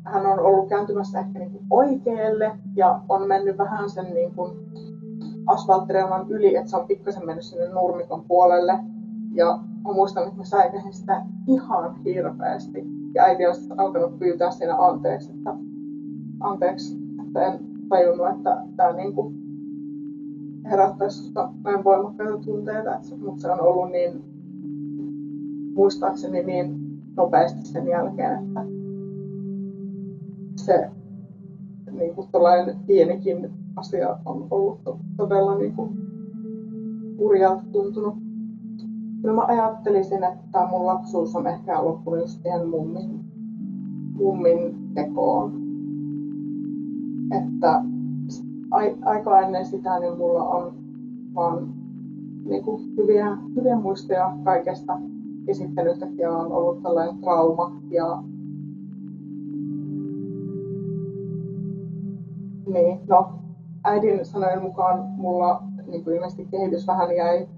hän 0.04 0.26
on 0.26 0.40
ollut 0.40 0.68
kääntymässä 0.68 1.20
ehkä 1.20 1.38
niin 1.38 1.52
kuin 1.52 1.66
oikealle 1.70 2.58
ja 2.76 3.00
on 3.08 3.28
mennyt 3.28 3.58
vähän 3.58 3.90
sen 3.90 4.14
niin 4.14 4.34
kuin 4.34 4.50
asfalttireunan 5.46 6.30
yli, 6.30 6.56
että 6.56 6.70
se 6.70 6.76
on 6.76 6.86
pikkasen 6.86 7.26
mennyt 7.26 7.44
sinne 7.44 7.68
nurmikon 7.68 8.24
puolelle. 8.28 8.78
Ja 9.34 9.58
mä 9.84 9.92
muistan, 9.92 10.22
että 10.22 10.36
mä 10.36 10.44
säikäsin 10.44 10.92
sitä 10.92 11.22
ihan 11.48 11.96
hirveästi. 12.04 12.84
Ja 13.14 13.22
äiti 13.22 13.46
on 13.46 13.54
alkanut 13.80 14.18
pyytää 14.18 14.50
siinä 14.50 14.76
anteeksi, 14.76 15.30
että 15.30 15.54
anteeksi, 16.40 16.98
että 17.26 17.42
en 17.42 17.58
tajunnut, 17.88 18.28
että 18.36 18.64
tämä 18.76 18.92
niinku 18.92 19.32
herättäisi 20.64 21.18
susta 21.18 21.52
näin 21.64 21.84
voimakkaita 21.84 22.38
tunteita, 22.38 23.00
mutta 23.16 23.40
se 23.40 23.50
on 23.50 23.60
ollut 23.60 23.90
niin, 23.90 24.24
muistaakseni 25.74 26.42
niin 26.42 26.82
nopeasti 27.16 27.68
sen 27.68 27.88
jälkeen, 27.88 28.38
että 28.46 28.64
se 30.56 30.90
niin 31.90 32.14
kuin 32.14 32.28
pienikin 32.86 33.50
asia 33.76 34.18
on 34.24 34.46
ollut 34.50 34.78
todella 35.16 35.58
niin 35.58 35.72
kuin 35.72 35.90
hurjalta 37.18 37.64
tuntunut. 37.72 38.14
Kyllä 39.22 39.34
mä 39.34 39.44
ajattelisin, 39.46 40.24
että 40.24 40.66
mun 40.70 40.86
lapsuus 40.86 41.36
on 41.36 41.46
ehkä 41.46 41.84
loppunut 41.84 42.20
just 42.20 42.46
ihan 42.46 42.68
mummin, 42.68 43.24
mummin 44.14 44.90
tekoon. 44.94 45.52
Että 47.32 47.82
aika 49.04 49.40
ennen 49.40 49.66
sitä 49.66 49.98
niin 49.98 50.18
mulla 50.18 50.42
on 50.48 50.72
vaan 51.34 51.74
niin 52.44 52.64
kuin 52.64 52.96
hyviä, 52.96 53.36
hyviä 53.56 53.76
muistoja 53.76 54.36
kaikesta. 54.44 54.98
Ja 55.46 55.54
sitten 55.54 55.86
yhtäkkiä 55.86 56.32
on 56.32 56.52
ollut 56.52 56.82
tällainen 56.82 57.20
trauma 57.20 57.76
ja 57.90 58.22
niin, 62.66 63.00
no 63.08 63.32
äidin 63.84 64.24
sanojen 64.24 64.62
mukaan 64.62 65.04
mulla 65.16 65.62
niin 65.86 66.04
kuin 66.04 66.16
ilmeisesti 66.16 66.48
kehitys 66.50 66.86
vähän 66.86 67.16
jäi, 67.16 67.48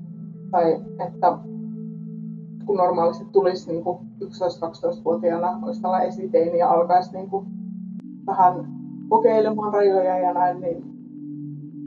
tai 0.50 0.80
että 1.06 1.38
kun 2.66 2.76
normaalisti 2.76 3.24
tulisi 3.32 3.72
niin 3.72 3.84
11-12-vuotiaana, 4.22 5.58
olisi 5.62 5.82
tällä 5.82 6.00
esiteini 6.00 6.58
ja 6.58 6.70
alkaisi 6.70 7.12
niin 7.12 7.30
kuin 7.30 7.46
vähän 8.26 8.68
kokeilemaan 9.08 9.72
rajoja 9.72 10.18
ja 10.18 10.34
näin, 10.34 10.60
niin 10.60 10.84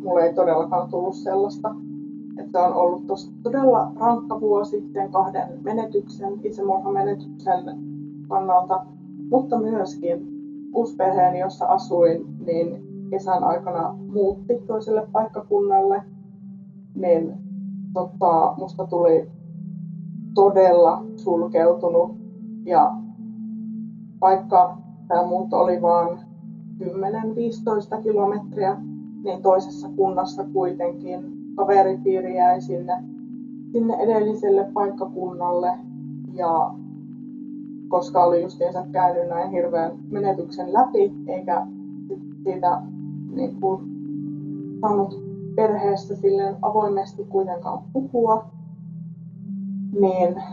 mulle 0.03 0.23
ei 0.23 0.33
todellakaan 0.33 0.89
tullut 0.89 1.15
sellaista. 1.15 1.75
Että 2.39 2.59
on 2.59 2.73
ollut 2.73 3.07
tos, 3.07 3.31
todella 3.43 3.91
rankka 3.95 4.41
vuosi 4.41 4.89
sen 4.93 5.11
kahden 5.11 5.63
menetyksen, 5.63 6.33
itsemurhamenetyksen 6.43 7.63
kannalta, 8.27 8.85
mutta 9.29 9.59
myöskin 9.59 10.27
uusperheen, 10.75 11.39
jossa 11.39 11.65
asuin, 11.65 12.25
niin 12.45 12.87
kesän 13.09 13.43
aikana 13.43 13.95
muutti 14.13 14.53
toiselle 14.67 15.07
paikkakunnalle, 15.11 16.03
niin 16.95 17.33
tota, 17.93 18.53
musta 18.57 18.85
tuli 18.85 19.29
todella 20.37 21.03
sulkeutunut. 21.15 22.15
Ja 22.65 22.93
vaikka 24.21 24.77
tämä 25.07 25.25
muutto 25.25 25.57
oli 25.59 25.81
vain 25.81 26.19
10-15 27.99 28.01
kilometriä, 28.03 28.77
niin 29.23 29.41
toisessa 29.41 29.89
kunnassa 29.95 30.43
kuitenkin 30.53 31.19
kaveripiiri 31.55 32.35
jäi 32.35 32.61
sinne, 32.61 33.03
sinne 33.71 33.93
edelliselle 33.93 34.69
paikkakunnalle. 34.73 35.71
Ja 36.33 36.73
koska 37.87 38.23
oli 38.23 38.41
justiinsa 38.41 38.85
käynyt 38.91 39.29
näin 39.29 39.51
hirveän 39.51 39.91
menetyksen 40.09 40.73
läpi, 40.73 41.13
eikä 41.27 41.67
siitä 42.43 42.81
niin 43.35 43.61
kuin, 43.61 43.81
saanut 44.81 45.23
perheessä 45.55 46.15
silleen 46.15 46.55
avoimesti 46.61 47.23
kuitenkaan 47.23 47.79
puhua, 47.93 48.56
niin 49.91 50.43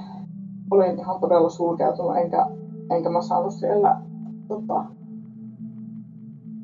olin 0.71 0.99
ihan 0.99 1.21
todella 1.21 1.51
sulkeutunut, 1.51 2.17
enkä, 2.17 2.47
enkä 2.91 3.11
mä 3.11 3.23
saanut 3.23 3.53
siellä 3.53 4.01
tota, 4.49 4.85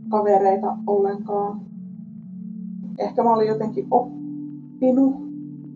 kavereita 0.09 0.77
ollenkaan. 0.87 1.61
Ehkä 2.99 3.23
mä 3.23 3.35
olin 3.35 3.49
jotenkin 3.49 3.87
oppinut 3.91 5.15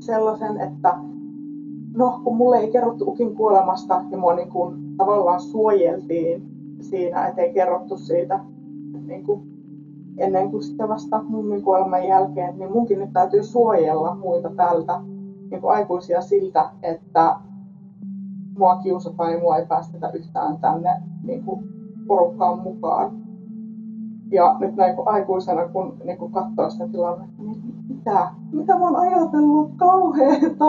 sellaisen, 0.00 0.60
että 0.60 0.94
no 1.94 2.20
kun 2.24 2.36
mulle 2.36 2.58
ei 2.58 2.70
kerrottu 2.70 3.04
Ukin 3.08 3.36
kuolemasta 3.36 4.04
ja 4.10 4.18
mua 4.18 4.34
niin 4.34 4.50
kuin 4.50 4.96
tavallaan 4.96 5.40
suojeltiin 5.40 6.42
siinä, 6.80 7.26
ettei 7.26 7.52
kerrottu 7.52 7.96
siitä 7.96 8.40
niin 9.06 9.24
kuin 9.24 9.40
ennen 10.18 10.50
kuin 10.50 10.62
sitten 10.62 10.88
vasta 10.88 11.22
mummin 11.22 11.62
kuoleman 11.62 12.08
jälkeen, 12.08 12.58
niin 12.58 12.72
munkin 12.72 12.98
nyt 12.98 13.12
täytyy 13.12 13.42
suojella 13.42 14.14
muita 14.14 14.50
tältä 14.56 15.00
niin 15.54 15.60
kuin 15.60 15.74
aikuisia 15.74 16.20
siltä, 16.20 16.70
että 16.82 17.36
mua 18.58 18.76
kiusataan 18.76 19.32
ja 19.32 19.40
mua 19.40 19.56
ei 19.56 19.66
päästetä 19.66 20.10
yhtään 20.10 20.56
tänne 20.58 21.02
niin 21.22 21.44
kuin 21.44 21.68
porukkaan 22.06 22.58
mukaan. 22.58 23.10
Ja 24.30 24.56
nyt 24.60 24.76
näin 24.76 24.96
kuin 24.96 25.08
aikuisena, 25.08 25.68
kun 25.68 25.96
niin 26.04 26.18
kuin 26.18 26.32
katsoo 26.32 26.70
sitä 26.70 26.88
tilannetta, 26.88 27.42
niin 27.42 27.62
mitä? 27.88 28.28
Mitä 28.52 28.78
mä 28.78 28.84
oon 28.84 28.96
ajatellut? 28.96 29.70
Kauheeta! 29.76 30.64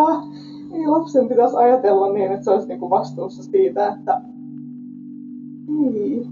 Ei 0.74 0.88
lapsen 0.88 1.28
pitäisi 1.28 1.56
ajatella 1.56 2.14
niin, 2.14 2.32
että 2.32 2.44
se 2.44 2.52
olisi 2.52 2.68
niin 2.68 2.80
kuin 2.80 2.90
vastuussa 2.90 3.44
siitä, 3.44 3.88
että 3.88 4.22
niin. 5.68 6.28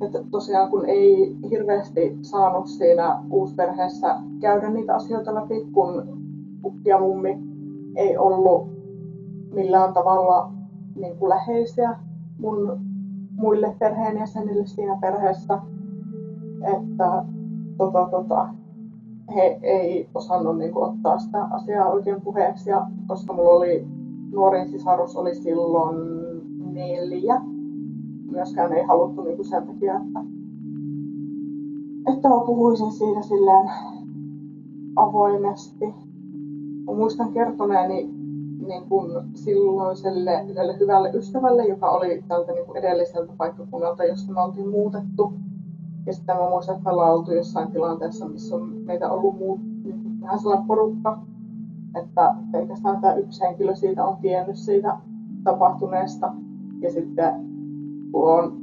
Että 0.00 0.24
tosiaan 0.30 0.70
kun 0.70 0.86
ei 0.86 1.36
hirveästi 1.50 2.18
saanut 2.22 2.66
siinä 2.66 3.22
uusperheessä 3.30 4.16
käydä 4.40 4.70
niitä 4.70 4.94
asioita 4.94 5.34
läpi, 5.34 5.66
kun 5.72 6.22
ukki 6.64 6.88
ja 6.88 7.00
mummi 7.00 7.51
ei 7.96 8.18
ollut 8.18 8.66
millään 9.54 9.92
tavalla 9.94 10.52
niin 10.96 11.16
kuin 11.16 11.28
läheisiä 11.28 11.96
mun 12.38 12.80
muille 13.36 13.76
perheenjäsenille 13.78 14.66
siinä 14.66 14.98
perheessä, 15.00 15.58
että 16.78 17.24
tota, 17.78 18.08
tota, 18.10 18.48
he 19.34 19.58
ei 19.62 20.08
osannut 20.14 20.58
niin 20.58 20.72
kuin, 20.72 20.84
ottaa 20.84 21.18
sitä 21.18 21.44
asiaa 21.44 21.90
oikein 21.90 22.20
puheeksi, 22.20 22.70
ja 22.70 22.86
koska 23.06 23.32
mulla 23.32 23.50
oli 23.50 23.86
nuorin 24.32 24.68
sisarus 24.68 25.16
oli 25.16 25.34
silloin 25.34 25.96
neljä, 26.74 27.40
myöskään 28.30 28.72
ei 28.72 28.82
haluttu 28.84 29.22
niin 29.22 29.36
kuin 29.36 29.48
sen 29.48 29.66
takia, 29.66 29.96
että, 29.96 30.20
että 32.12 32.28
mä 32.28 32.40
puhuisin 32.46 32.92
siitä 32.92 33.22
silleen 33.22 33.70
avoimesti. 34.96 35.94
Mä 36.92 36.98
muistan 36.98 37.32
kertoneeni 37.32 38.10
niin 38.66 38.88
kuin 38.88 39.10
silloiselle 39.34 40.44
yhdelle 40.48 40.78
hyvälle 40.80 41.10
ystävälle, 41.14 41.64
joka 41.64 41.90
oli 41.90 42.24
tältä 42.28 42.52
niin 42.52 42.66
kuin 42.66 42.76
edelliseltä 42.78 43.32
paikkakunnalta, 43.36 44.04
josta 44.04 44.32
me 44.32 44.40
oltiin 44.40 44.68
muutettu. 44.68 45.32
Ja 46.06 46.12
sitten 46.12 46.36
mä 46.36 46.48
muistan, 46.50 46.76
että 46.76 46.88
me 46.88 46.92
ollaan 46.92 47.14
oltu 47.14 47.32
jossain 47.32 47.72
tilanteessa, 47.72 48.28
missä 48.28 48.56
on 48.56 48.68
meitä 48.84 49.10
ollut 49.10 49.38
muut, 49.38 49.60
niin 49.84 50.20
vähän 50.20 50.38
sellainen 50.38 50.66
porukka, 50.66 51.22
että 52.02 52.34
pelkästään 52.52 53.00
tämä 53.00 53.14
yksi 53.14 53.40
henkilö 53.40 53.74
siitä 53.74 54.04
on 54.04 54.16
tiennyt 54.16 54.56
siitä 54.56 54.96
tapahtuneesta. 55.44 56.34
Ja 56.80 56.92
sitten 56.92 57.34
on, 58.12 58.56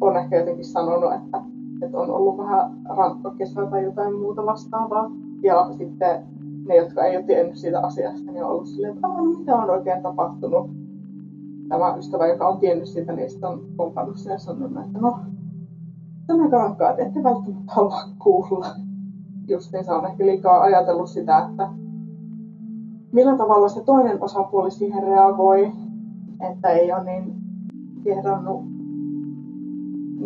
on 0.00 0.16
ehkä 0.16 0.38
jotenkin 0.38 0.64
sanonut, 0.64 1.12
että, 1.12 1.42
että 1.82 1.98
on 1.98 2.10
ollut 2.10 2.38
vähän 2.38 2.82
rankka 2.84 3.30
kesä 3.30 3.66
tai 3.66 3.84
jotain 3.84 4.14
muuta 4.18 4.46
vastaavaa. 4.46 5.10
Ja 5.42 5.68
sitten 5.78 6.33
ne, 6.68 6.76
jotka 6.76 7.04
ei 7.04 7.16
ole 7.16 7.24
tiennyt 7.24 7.56
siitä 7.56 7.80
asiasta, 7.80 8.32
niin 8.32 8.44
on 8.44 8.50
ollut 8.50 8.66
silleen, 8.66 8.94
että 8.94 9.08
no, 9.08 9.24
mitä 9.24 9.56
on 9.56 9.70
oikein 9.70 10.02
tapahtunut. 10.02 10.70
Tämä 11.68 11.96
ystävä, 11.96 12.26
joka 12.26 12.48
on 12.48 12.58
tiennyt 12.58 12.88
siitä, 12.88 13.12
niin 13.12 13.30
sitten 13.30 13.48
on 13.48 13.66
kompannut 13.76 14.18
sen 14.18 14.32
ja 14.32 14.38
sanonut, 14.38 14.86
että 14.86 14.98
no, 14.98 15.18
tämä 16.26 16.48
rankkaa, 16.50 16.90
että 16.90 17.02
ette 17.02 17.22
välttämättä 17.22 17.72
halua 17.72 18.00
kuulla. 18.22 18.66
Just 19.48 19.72
niin 19.72 19.84
se 19.84 19.92
on 19.92 20.06
ehkä 20.06 20.26
liikaa 20.26 20.60
ajatellut 20.60 21.08
sitä, 21.08 21.46
että 21.50 21.68
millä 23.12 23.36
tavalla 23.36 23.68
se 23.68 23.84
toinen 23.84 24.22
osapuoli 24.22 24.70
siihen 24.70 25.02
reagoi, 25.02 25.72
että 26.50 26.68
ei 26.68 26.92
ole 26.92 27.04
niin 27.04 27.34
kehdannut 28.04 28.74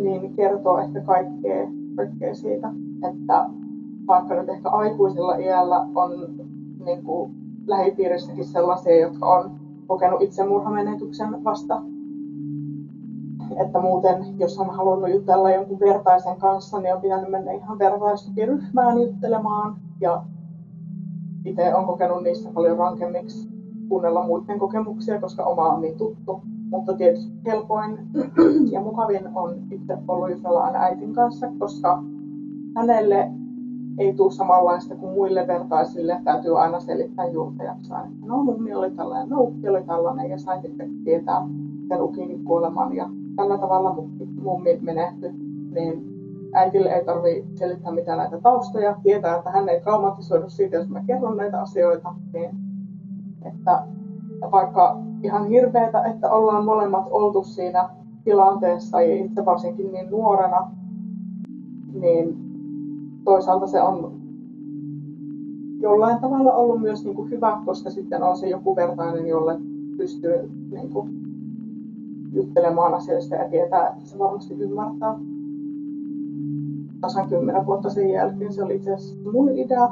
niin 0.03 0.33
kertoo 0.35 0.79
ehkä 0.79 1.01
kaikkea, 1.01 1.67
kaikkea 1.95 2.35
siitä, 2.35 2.71
että 3.09 3.49
vaikka 4.09 4.35
nyt 4.35 4.49
ehkä 4.49 4.69
aikuisilla 4.69 5.35
iällä 5.35 5.87
on 5.95 6.11
niin 6.85 7.03
kuin 7.03 7.31
lähipiirissäkin 7.67 8.45
sellaisia, 8.45 8.99
jotka 8.99 9.25
on 9.25 9.51
kokenut 9.87 10.21
itsemurhamenetyksen 10.21 11.43
vasta. 11.43 11.81
Että 13.57 13.79
muuten, 13.79 14.39
jos 14.39 14.59
on 14.59 14.69
halunnut 14.69 15.09
jutella 15.09 15.51
jonkun 15.51 15.79
vertaisen 15.79 16.37
kanssa, 16.37 16.79
niin 16.79 16.95
on 16.95 17.01
pitänyt 17.01 17.29
mennä 17.29 17.51
ihan 17.51 17.79
vertaistukiryhmään 17.79 19.01
juttelemaan. 19.01 19.75
Ja 20.01 20.23
itse 21.45 21.75
on 21.75 21.85
kokenut 21.85 22.23
niistä 22.23 22.49
paljon 22.53 22.77
rankemmiksi 22.77 23.49
kuunnella 23.89 24.25
muiden 24.27 24.59
kokemuksia, 24.59 25.21
koska 25.21 25.43
oma 25.43 25.69
on 25.69 25.81
niin 25.81 25.97
tuttu. 25.97 26.41
Mutta 26.69 26.93
tietysti 26.93 27.31
helpoin 27.45 27.97
ja 28.71 28.81
mukavin 28.81 29.27
on 29.35 29.55
itse 29.71 29.97
ollut 30.07 30.29
jutella 30.29 30.63
aina 30.63 30.79
äitin 30.79 31.13
kanssa, 31.13 31.47
koska 31.59 32.03
hänelle 32.75 33.31
ei 33.99 34.13
tule 34.13 34.31
samanlaista 34.31 34.95
kuin 34.95 35.13
muille 35.13 35.47
vertaisille. 35.47 36.21
Täytyy 36.23 36.61
aina 36.61 36.79
selittää 36.79 37.27
juurta 37.27 37.63
jaksaa, 37.63 38.03
että 38.03 38.25
no 38.25 38.43
mummi 38.43 38.73
oli 38.73 38.91
tällainen, 38.91 39.29
no 39.29 39.41
ukki 39.41 39.69
oli 39.69 39.83
tällainen 39.83 40.29
ja 40.29 40.39
sain 40.39 40.61
sitten 40.61 40.89
tietää 41.03 41.41
sen 41.87 42.01
ukin 42.01 42.43
kuoleman 42.43 42.95
ja 42.95 43.09
tällä 43.35 43.57
tavalla 43.57 43.95
mummi 44.41 44.79
menehtyi. 44.81 45.31
Niin 45.71 46.09
äitille 46.53 46.89
ei 46.89 47.05
tarvi 47.05 47.45
selittää 47.55 47.91
mitään 47.91 48.17
näitä 48.17 48.41
taustoja, 48.41 48.95
tietää, 49.03 49.35
että 49.37 49.51
hän 49.51 49.69
ei 49.69 49.81
traumatisoidu 49.81 50.49
siitä, 50.49 50.75
jos 50.75 50.89
mä 50.89 51.03
kerron 51.07 51.37
näitä 51.37 51.61
asioita, 51.61 52.13
niin 52.33 52.49
että 53.45 53.83
vaikka 54.51 54.97
ihan 55.23 55.47
hirveetä, 55.47 56.03
että 56.03 56.31
ollaan 56.31 56.65
molemmat 56.65 57.07
oltu 57.11 57.43
siinä 57.43 57.89
tilanteessa 58.23 59.01
ja 59.01 59.15
itse 59.15 59.45
varsinkin 59.45 59.91
niin 59.91 60.11
nuorena, 60.11 60.71
niin 61.93 62.48
toisaalta 63.29 63.67
se 63.67 63.81
on 63.81 64.21
jollain 65.79 66.19
tavalla 66.19 66.53
ollut 66.53 66.81
myös 66.81 67.03
niin 67.03 67.15
kuin 67.15 67.29
hyvä, 67.29 67.61
koska 67.65 67.89
sitten 67.89 68.23
on 68.23 68.37
se 68.37 68.49
joku 68.49 68.75
vertainen, 68.75 69.27
jolle 69.27 69.59
pystyy 69.97 70.51
niin 70.71 70.89
kuin, 70.89 71.09
juttelemaan 72.33 72.93
asioista 72.93 73.35
ja 73.35 73.49
tietää, 73.49 73.87
että 73.87 74.05
se 74.05 74.19
varmasti 74.19 74.53
ymmärtää. 74.53 75.19
Tasan 77.01 77.29
kymmenen 77.29 77.65
vuotta 77.65 77.89
sen 77.89 78.09
jälkeen 78.09 78.53
se 78.53 78.63
oli 78.63 78.75
itse 78.75 78.93
asiassa 78.93 79.31
mun 79.31 79.49
idea 79.49 79.89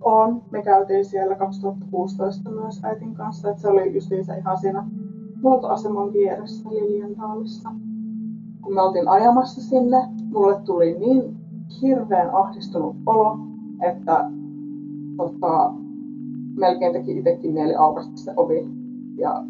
on. 0.00 0.42
Me 0.50 0.62
käytiin 0.62 1.04
siellä 1.04 1.34
2016 1.34 2.50
myös 2.50 2.84
äitin 2.84 3.14
kanssa, 3.14 3.50
että 3.50 3.62
se 3.62 3.68
oli 3.68 3.94
justiinsa 3.94 4.34
ihan 4.34 4.58
siinä 4.58 4.86
huoltoaseman 5.42 6.12
vieressä 6.12 6.70
Liljentaalissa. 6.70 7.68
Kun 8.62 8.74
me 8.74 8.82
oltiin 8.82 9.08
ajamassa 9.08 9.60
sinne, 9.60 10.08
mulle 10.32 10.60
tuli 10.64 10.98
niin 10.98 11.43
hirveän 11.82 12.34
ahdistunut 12.34 12.96
olo, 13.06 13.38
että 13.82 14.30
tota, 15.16 15.72
melkein 16.56 16.92
teki 16.92 17.18
itsekin 17.18 17.52
mieli 17.52 17.74
aukasta 17.74 18.16
se 18.16 18.32
ovi 18.36 18.68
ja 19.16 19.44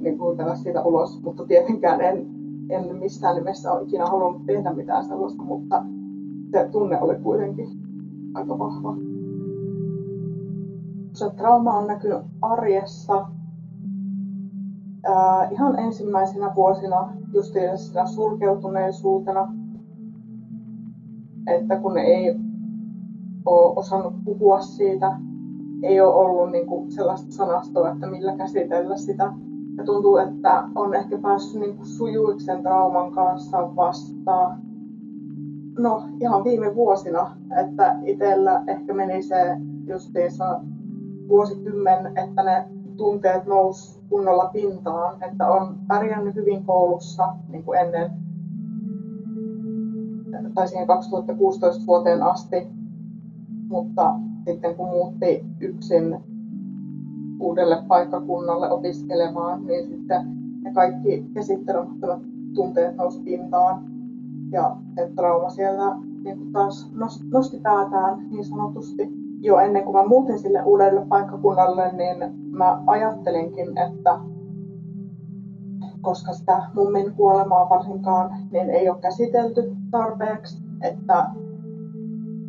niin 0.00 0.20
huutella 0.20 0.54
siitä 0.54 0.82
ulos, 0.82 1.22
mutta 1.22 1.46
tietenkään 1.46 2.00
en, 2.00 2.26
en 2.70 2.96
missään 2.96 3.36
nimessä 3.36 3.72
ole 3.72 3.82
ikinä 3.82 4.06
halunnut 4.06 4.46
tehdä 4.46 4.72
mitään 4.72 5.04
sellaista, 5.04 5.42
mutta 5.42 5.84
se 6.52 6.68
tunne 6.72 7.00
oli 7.00 7.14
kuitenkin 7.14 7.68
aika 8.34 8.58
vahva. 8.58 8.96
Se 11.12 11.30
trauma 11.30 11.78
on 11.78 11.86
näkynyt 11.86 12.22
arjessa 12.42 13.28
ää, 15.04 15.48
ihan 15.50 15.78
ensimmäisenä 15.78 16.52
vuosina 16.54 17.12
just 17.32 17.54
sulkeutuneisuutena, 18.14 19.54
että 21.46 21.76
kun 21.76 21.98
ei 21.98 22.36
ole 23.44 23.72
osannut 23.76 24.14
puhua 24.24 24.60
siitä, 24.60 25.16
ei 25.82 26.00
ole 26.00 26.14
ollut 26.14 26.50
niin 26.50 26.66
kuin 26.66 26.92
sellaista 26.92 27.32
sanastoa, 27.32 27.90
että 27.90 28.06
millä 28.06 28.36
käsitellä 28.36 28.96
sitä. 28.96 29.32
Ja 29.76 29.84
tuntuu, 29.84 30.16
että 30.16 30.62
on 30.74 30.94
ehkä 30.94 31.18
päässyt 31.18 31.60
niin 31.60 31.76
kuin 31.76 31.86
sujuiksi 31.86 32.46
sen 32.46 32.62
trauman 32.62 33.12
kanssa 33.12 33.76
vastaan. 33.76 34.58
No, 35.78 36.02
ihan 36.20 36.44
viime 36.44 36.74
vuosina, 36.74 37.36
että 37.60 37.96
itsellä 38.04 38.62
ehkä 38.66 38.94
meni 38.94 39.22
se 39.22 39.56
justiinsa 39.86 40.60
vuosikymmen, 41.28 42.06
että 42.06 42.42
ne 42.42 42.64
tunteet 42.96 43.46
nousi 43.46 44.00
kunnolla 44.08 44.50
pintaan, 44.52 45.22
että 45.22 45.48
on 45.48 45.78
pärjännyt 45.88 46.34
hyvin 46.34 46.64
koulussa 46.64 47.34
niin 47.48 47.64
kuin 47.64 47.78
ennen 47.78 48.10
tai 50.54 50.68
siihen 50.68 50.86
2016 50.86 51.86
vuoteen 51.86 52.22
asti, 52.22 52.56
mutta 53.68 54.14
sitten 54.44 54.74
kun 54.74 54.88
muutti 54.88 55.44
yksin 55.60 56.16
uudelle 57.40 57.82
paikkakunnalle 57.88 58.70
opiskelemaan, 58.70 59.66
niin 59.66 59.88
sitten 59.88 60.20
ne 60.62 60.72
kaikki 60.72 61.24
käsittelemättömät 61.34 62.22
tunteet 62.54 62.96
nousi 62.96 63.20
pintaan 63.20 63.84
ja 64.52 64.76
se 64.94 65.10
trauma 65.16 65.50
siellä 65.50 65.96
niin 66.24 66.52
taas 66.52 66.90
nosti 67.30 67.60
päätään 67.62 68.30
niin 68.30 68.44
sanotusti. 68.44 69.08
Jo 69.40 69.58
ennen 69.58 69.84
kuin 69.84 69.96
mä 69.96 70.06
muutin 70.06 70.38
sille 70.38 70.62
uudelle 70.62 71.06
paikkakunnalle, 71.08 71.92
niin 71.92 72.16
mä 72.50 72.82
ajattelinkin, 72.86 73.78
että 73.78 74.18
koska 76.04 76.32
sitä 76.32 76.62
mummin 76.74 77.14
kuolemaa 77.14 77.68
varsinkaan 77.68 78.30
niin 78.52 78.70
ei 78.70 78.88
ole 78.88 78.98
käsitelty 79.00 79.76
tarpeeksi, 79.90 80.64
että 80.82 81.26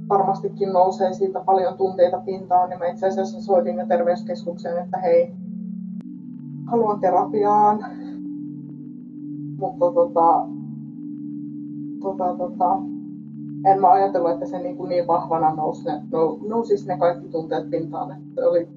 varmastikin 0.09 0.73
nousee 0.73 1.13
siitä 1.13 1.39
paljon 1.39 1.77
tunteita 1.77 2.21
pintaan, 2.25 2.69
niin 2.69 2.79
mä 2.79 2.85
itse 2.85 3.07
asiassa 3.07 3.41
soitin 3.41 3.77
jo 3.77 3.85
terveyskeskukseen, 3.85 4.83
että 4.83 4.97
hei, 4.97 5.33
haluan 6.65 6.99
terapiaan, 6.99 7.85
mutta 9.57 9.91
tota, 9.91 10.47
tota, 12.01 12.35
tota, 12.37 12.77
en 13.65 13.81
mä 13.81 13.91
ajatellut, 13.91 14.31
että 14.31 14.45
se 14.45 14.59
niin, 14.59 14.77
kuin 14.77 14.89
niin 14.89 15.07
vahvana 15.07 15.55
nousi 15.55 15.83
ne, 15.85 16.01
nousisi 16.47 16.87
ne 16.87 16.97
kaikki 16.97 17.27
tunteet 17.27 17.69
pintaan, 17.69 18.11
että 18.11 18.49
oli 18.49 18.67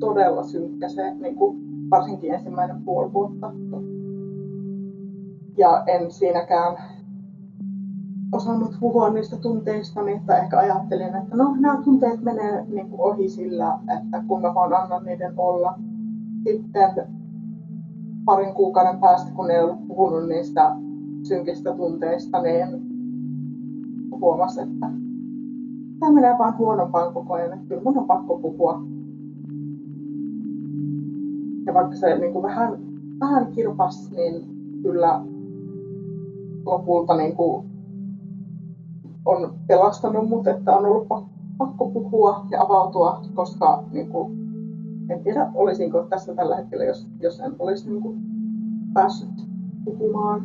todella 0.00 0.42
synkkä 0.42 0.88
se, 0.88 1.14
niin 1.14 1.34
kuin 1.34 1.58
varsinkin 1.90 2.34
ensimmäinen 2.34 2.82
puoli 2.84 3.12
vuotta. 3.12 3.52
Ja 5.62 5.82
en 5.86 6.10
siinäkään 6.10 6.76
osannut 8.32 8.76
puhua 8.80 9.10
niistä 9.10 9.36
tunteista, 9.36 10.02
niin 10.02 10.18
että 10.18 10.38
ehkä 10.38 10.58
ajattelin, 10.58 11.16
että 11.16 11.36
no 11.36 11.56
nämä 11.58 11.82
tunteet 11.84 12.22
menee 12.22 12.64
niin 12.68 12.90
kuin 12.90 13.00
ohi 13.00 13.28
sillä, 13.28 13.78
että 13.96 14.24
kun 14.28 14.42
mä 14.42 14.54
vaan 14.54 14.74
annan 14.74 15.04
niiden 15.04 15.34
olla. 15.36 15.78
Sitten 16.44 16.92
parin 18.24 18.54
kuukauden 18.54 19.00
päästä, 19.00 19.30
kun 19.30 19.50
ei 19.50 19.62
ollut 19.62 19.88
puhunut 19.88 20.28
niistä 20.28 20.76
synkistä 21.22 21.74
tunteista, 21.74 22.42
niin 22.42 22.68
huomasi, 24.10 24.60
että 24.60 24.86
tämä 26.00 26.12
menee 26.12 26.38
vaan 26.38 26.58
huonompaan 26.58 27.14
koko 27.14 27.34
ajan, 27.34 27.52
että 27.52 27.66
kyllä 27.68 27.82
mun 27.82 27.98
on 27.98 28.06
pakko 28.06 28.38
puhua. 28.38 28.82
Ja 31.66 31.74
vaikka 31.74 31.96
se 31.96 32.18
niin 32.18 32.32
kuin 32.32 32.42
vähän, 32.42 32.78
vähän 33.20 33.52
kirpas, 33.52 34.10
niin 34.10 34.44
kyllä 34.82 35.31
lopulta 36.64 37.16
niin 37.16 37.36
kuin 37.36 37.66
on 39.26 39.54
pelastanut 39.66 40.28
mut, 40.28 40.46
että 40.46 40.76
on 40.76 40.86
ollut 40.86 41.08
pakko 41.58 41.90
puhua 41.90 42.46
ja 42.50 42.62
avautua, 42.62 43.20
koska 43.34 43.84
niin 43.92 44.08
kuin, 44.08 44.32
en 45.10 45.22
tiedä 45.22 45.50
olisinko 45.54 46.02
tässä 46.02 46.34
tällä 46.34 46.56
hetkellä, 46.56 46.84
jos, 46.84 47.08
jos 47.20 47.40
en 47.40 47.56
olisi 47.58 47.90
niin 47.90 48.02
kuin, 48.02 48.18
päässyt 48.94 49.30
puhumaan. 49.84 50.42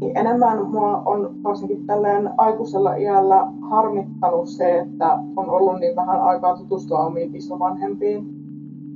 Niin 0.00 0.16
enemmän 0.16 0.70
mua 0.70 0.96
on 0.96 1.42
varsinkin 1.42 1.86
tälleen 1.86 2.30
aikuisella 2.38 2.94
iällä 2.94 3.46
harmittanut 3.70 4.48
se, 4.48 4.78
että 4.78 5.18
on 5.36 5.50
ollut 5.50 5.80
niin 5.80 5.96
vähän 5.96 6.22
aikaa 6.22 6.56
tutustua 6.56 7.06
omiin 7.06 7.36
isovanhempiin. 7.36 8.26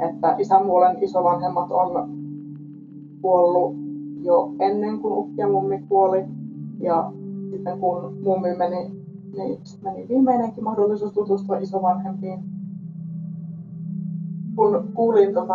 Että 0.08 0.34
isämuolen 0.38 0.96
isovanhemmat 1.02 1.72
on 1.72 2.10
kuollut 3.22 3.87
jo 4.22 4.52
ennen 4.60 4.98
kuin 4.98 5.18
ukki 5.18 5.40
ja 5.40 5.48
mummi 5.48 5.84
kuoli. 5.88 6.24
Ja 6.80 7.12
sitten 7.50 7.78
kun 7.78 8.18
mummi 8.22 8.56
meni, 8.56 9.04
niin 9.36 9.60
meni 9.82 10.08
viimeinenkin 10.08 10.64
mahdollisuus 10.64 11.12
tutustua 11.12 11.58
isovanhempiin. 11.58 12.38
Kun 14.56 14.88
kuulin 14.94 15.34
tuota 15.34 15.54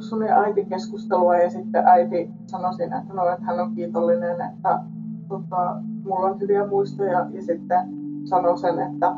sun 0.00 0.26
ja 0.26 0.40
äiti 0.40 0.64
keskustelua 0.64 1.36
ja 1.36 1.50
sitten 1.50 1.86
äiti 1.86 2.30
sanoi 2.46 2.74
siinä, 2.74 2.98
että, 2.98 3.14
no, 3.14 3.28
että 3.28 3.44
hän 3.44 3.60
on 3.60 3.74
kiitollinen, 3.74 4.40
että 4.40 4.80
tota, 5.28 5.76
mulla 6.04 6.26
on 6.26 6.40
hyviä 6.40 6.66
muistoja 6.66 7.26
ja 7.32 7.42
sitten 7.42 7.88
sanoi 8.24 8.58
sen, 8.58 8.78
että, 8.78 9.16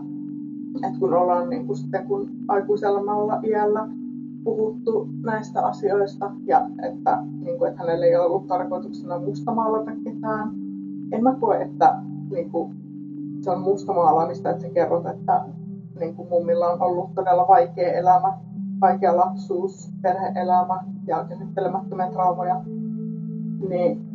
että 0.87 0.99
kun 0.99 1.15
ollaan 1.15 1.51
niin 1.51 1.67
kuin 1.67 1.77
sitten 1.77 2.07
kun 2.07 2.31
aikuisella 2.49 3.41
iällä 3.45 3.89
puhuttu 4.47 5.09
näistä 5.25 5.67
asioista 5.67 6.31
ja 6.45 6.69
että, 6.83 7.23
niin 7.41 7.59
kuin, 7.59 7.71
että 7.71 7.83
hänellä 7.83 8.07
ei 8.07 8.17
ole 8.17 8.27
ollut 8.27 8.47
tarkoituksena 8.47 9.19
mustamaalata 9.19 9.91
ketään. 10.05 10.51
En 11.13 11.23
mä 11.23 11.35
koe, 11.41 11.63
että 11.63 12.03
niin 12.31 12.51
kuin, 12.51 12.77
se 13.41 13.51
on 13.51 13.61
mustamaalaamista, 13.61 14.51
että 14.51 14.63
sä 14.63 14.69
kerrot, 14.69 15.07
että 15.07 15.45
niin 16.01 16.15
kuin 16.17 16.29
mummilla 16.29 16.67
on 16.67 16.83
ollut 16.83 17.15
todella 17.15 17.49
vaikea 17.49 17.93
elämä, 17.93 18.39
vaikea 18.81 19.17
lapsuus, 19.17 19.93
perheelämä 20.03 20.85
ja 21.07 21.25
käsittelemättömiä 21.25 22.11
traumoja, 22.11 22.61
niin 23.69 24.07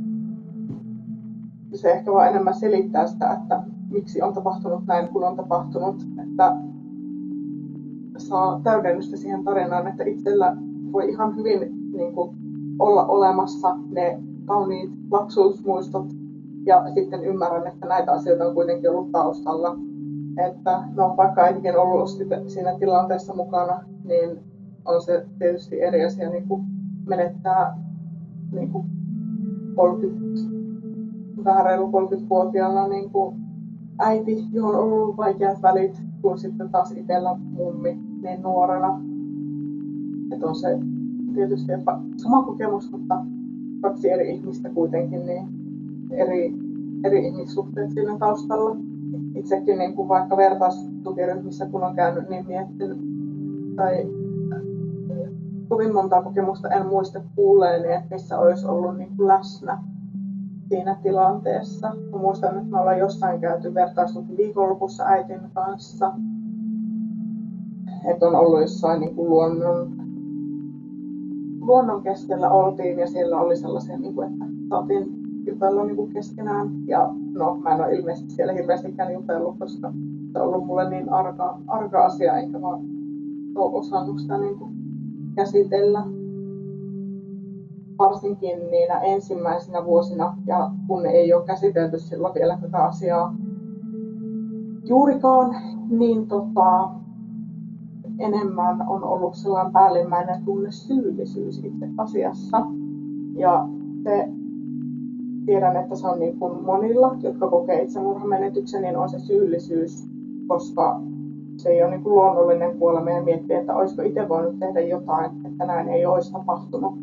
se 1.73 1.91
ehkä 1.91 2.11
vaan 2.11 2.29
enemmän 2.29 2.53
selittää 2.53 3.07
sitä, 3.07 3.33
että 3.33 3.63
miksi 3.89 4.21
on 4.21 4.33
tapahtunut 4.33 4.85
näin, 4.85 5.07
kun 5.07 5.23
on 5.23 5.35
tapahtunut, 5.35 5.95
että 6.23 6.55
saa 8.21 8.61
täydennystä 8.63 9.17
siihen 9.17 9.43
tarinaan, 9.43 9.87
että 9.87 10.03
itsellä 10.03 10.57
voi 10.91 11.09
ihan 11.09 11.35
hyvin 11.35 11.59
niin 11.93 12.13
kuin, 12.13 12.35
olla 12.79 13.05
olemassa 13.05 13.77
ne 13.89 14.19
kauniit 14.45 14.91
lapsuusmuistot 15.11 16.05
ja 16.65 16.83
sitten 16.93 17.23
ymmärrän, 17.23 17.67
että 17.67 17.87
näitä 17.87 18.11
asioita 18.11 18.47
on 18.47 18.53
kuitenkin 18.53 18.89
ollut 18.89 19.11
taustalla. 19.11 19.77
Että 20.47 20.83
no, 20.95 21.13
vaikka 21.17 21.41
äitikin 21.41 21.77
ollut 21.77 22.09
siinä 22.47 22.79
tilanteessa 22.79 23.35
mukana, 23.35 23.83
niin 24.03 24.39
on 24.85 25.01
se 25.01 25.25
tietysti 25.39 25.81
eri 25.81 26.05
asia 26.05 26.29
niin 26.29 26.47
kuin 26.47 26.63
menettää 27.07 27.77
niin 28.51 28.71
kuin 28.71 28.85
30, 29.75 30.41
vähän 31.45 31.65
reilu 31.65 31.91
30-vuotiaana 31.91 32.87
niin 32.87 33.09
kuin 33.09 33.35
äiti, 33.99 34.45
johon 34.51 34.75
on 34.75 34.81
ollut 34.81 35.17
vaikeat 35.17 35.61
välit, 35.61 36.01
kun 36.21 36.37
sitten 36.37 36.69
taas 36.69 36.91
itsellä 36.91 37.35
mummi 37.37 38.10
niin 38.21 38.41
nuorena. 38.41 39.01
Että 40.33 40.47
on 40.47 40.55
se 40.55 40.79
tietysti 41.33 41.71
sama 42.17 42.43
kokemus, 42.43 42.91
mutta 42.91 43.25
kaksi 43.81 44.09
eri 44.09 44.29
ihmistä 44.29 44.69
kuitenkin, 44.69 45.25
niin 45.25 45.47
eri, 46.11 46.53
eri 47.03 47.27
ihmissuhteet 47.27 47.91
siinä 47.91 48.17
taustalla. 48.17 48.75
Itsekin 49.35 49.77
niin 49.77 49.95
kuin 49.95 50.07
vaikka 50.07 50.37
vertaistukiryhmissä, 50.37 51.65
kun 51.65 51.83
on 51.83 51.95
käynyt, 51.95 52.29
niin 52.29 52.47
miettinyt, 52.47 52.97
tai 53.75 54.07
kovin 55.69 55.93
monta 55.93 56.21
kokemusta 56.21 56.69
en 56.69 56.87
muista 56.87 57.21
kuulleeni, 57.35 57.93
että 57.93 58.15
missä 58.15 58.39
olisi 58.39 58.67
ollut 58.67 58.97
niin 58.97 59.17
kuin 59.17 59.27
läsnä 59.27 59.83
siinä 60.69 60.97
tilanteessa. 61.03 61.95
Mä 62.11 62.17
muistan, 62.17 62.57
että 62.57 62.71
me 62.71 62.79
ollaan 62.79 62.99
jossain 62.99 63.41
käyty 63.41 63.73
vertaistuki 63.73 64.37
viikonlopussa 64.37 65.05
äitin 65.05 65.41
kanssa. 65.53 66.11
Että 68.05 68.27
on 68.27 68.35
ollut 68.35 68.61
jossain 68.61 68.99
niin 68.99 69.15
kuin 69.15 69.29
luonnon, 69.29 69.91
luonnon 71.61 72.03
keskellä 72.03 72.49
oltiin 72.49 72.99
ja 72.99 73.07
siellä 73.07 73.39
oli 73.39 73.57
sellaisia, 73.57 73.97
niin 73.97 74.15
kuin, 74.15 74.33
että 74.33 74.45
saatiin 74.69 75.21
jutella 75.47 75.83
niin 75.83 75.95
kuin 75.95 76.13
keskenään. 76.13 76.87
Ja 76.87 77.09
no, 77.33 77.55
mä 77.55 77.75
en 77.75 77.81
ole 77.81 77.95
ilmeisesti 77.95 78.33
siellä 78.33 78.53
hirveästikään 78.53 79.13
jutellut, 79.13 79.59
koska 79.59 79.93
se 80.33 80.39
on 80.39 80.47
ollut 80.47 80.65
mulle 80.65 80.89
niin 80.89 81.09
arka, 81.09 81.59
arka 81.67 82.05
asia, 82.05 82.37
enkä 82.37 82.61
vaan 82.61 82.79
ole 83.55 83.79
osannut 83.79 84.19
sitä 84.19 84.37
niin 84.37 84.59
kuin 84.59 84.71
käsitellä. 85.35 86.03
Varsinkin 87.99 88.59
niinä 88.71 88.99
ensimmäisinä 88.99 89.85
vuosina, 89.85 90.37
ja 90.47 90.71
kun 90.87 91.05
ei 91.05 91.33
ole 91.33 91.45
käsitelty 91.45 91.99
silloin 91.99 92.33
vielä 92.33 92.57
tätä 92.61 92.77
asiaa 92.77 93.35
juurikaan, 94.85 95.55
niin 95.89 96.27
tota, 96.27 96.89
enemmän 98.19 98.87
on 98.87 99.03
ollut 99.03 99.35
sellainen 99.35 99.73
päällimmäinen 99.73 100.45
tunne 100.45 100.71
syyllisyys 100.71 101.63
itse 101.63 101.89
asiassa. 101.97 102.57
Ja 103.35 103.67
se 104.03 104.29
tiedän, 105.45 105.77
että 105.77 105.95
se 105.95 106.07
on 106.07 106.19
niin 106.19 106.39
kuin 106.39 106.63
monilla, 106.63 107.15
jotka 107.19 107.49
kokee 107.49 107.81
itsemurhamenetyksen, 107.81 108.81
niin 108.81 108.97
on 108.97 109.09
se 109.09 109.19
syyllisyys, 109.19 110.07
koska 110.47 111.01
se 111.57 111.69
ei 111.69 111.83
ole 111.83 111.91
niin 111.91 112.03
kuin 112.03 112.13
luonnollinen 112.13 112.77
kuolema 112.77 113.09
ja 113.09 113.21
miettiä, 113.21 113.59
että 113.59 113.75
olisiko 113.75 114.01
itse 114.01 114.29
voinut 114.29 114.59
tehdä 114.59 114.81
jotain, 114.81 115.31
että 115.45 115.65
näin 115.65 115.89
ei 115.89 116.05
olisi 116.05 116.31
tapahtunut. 116.31 116.93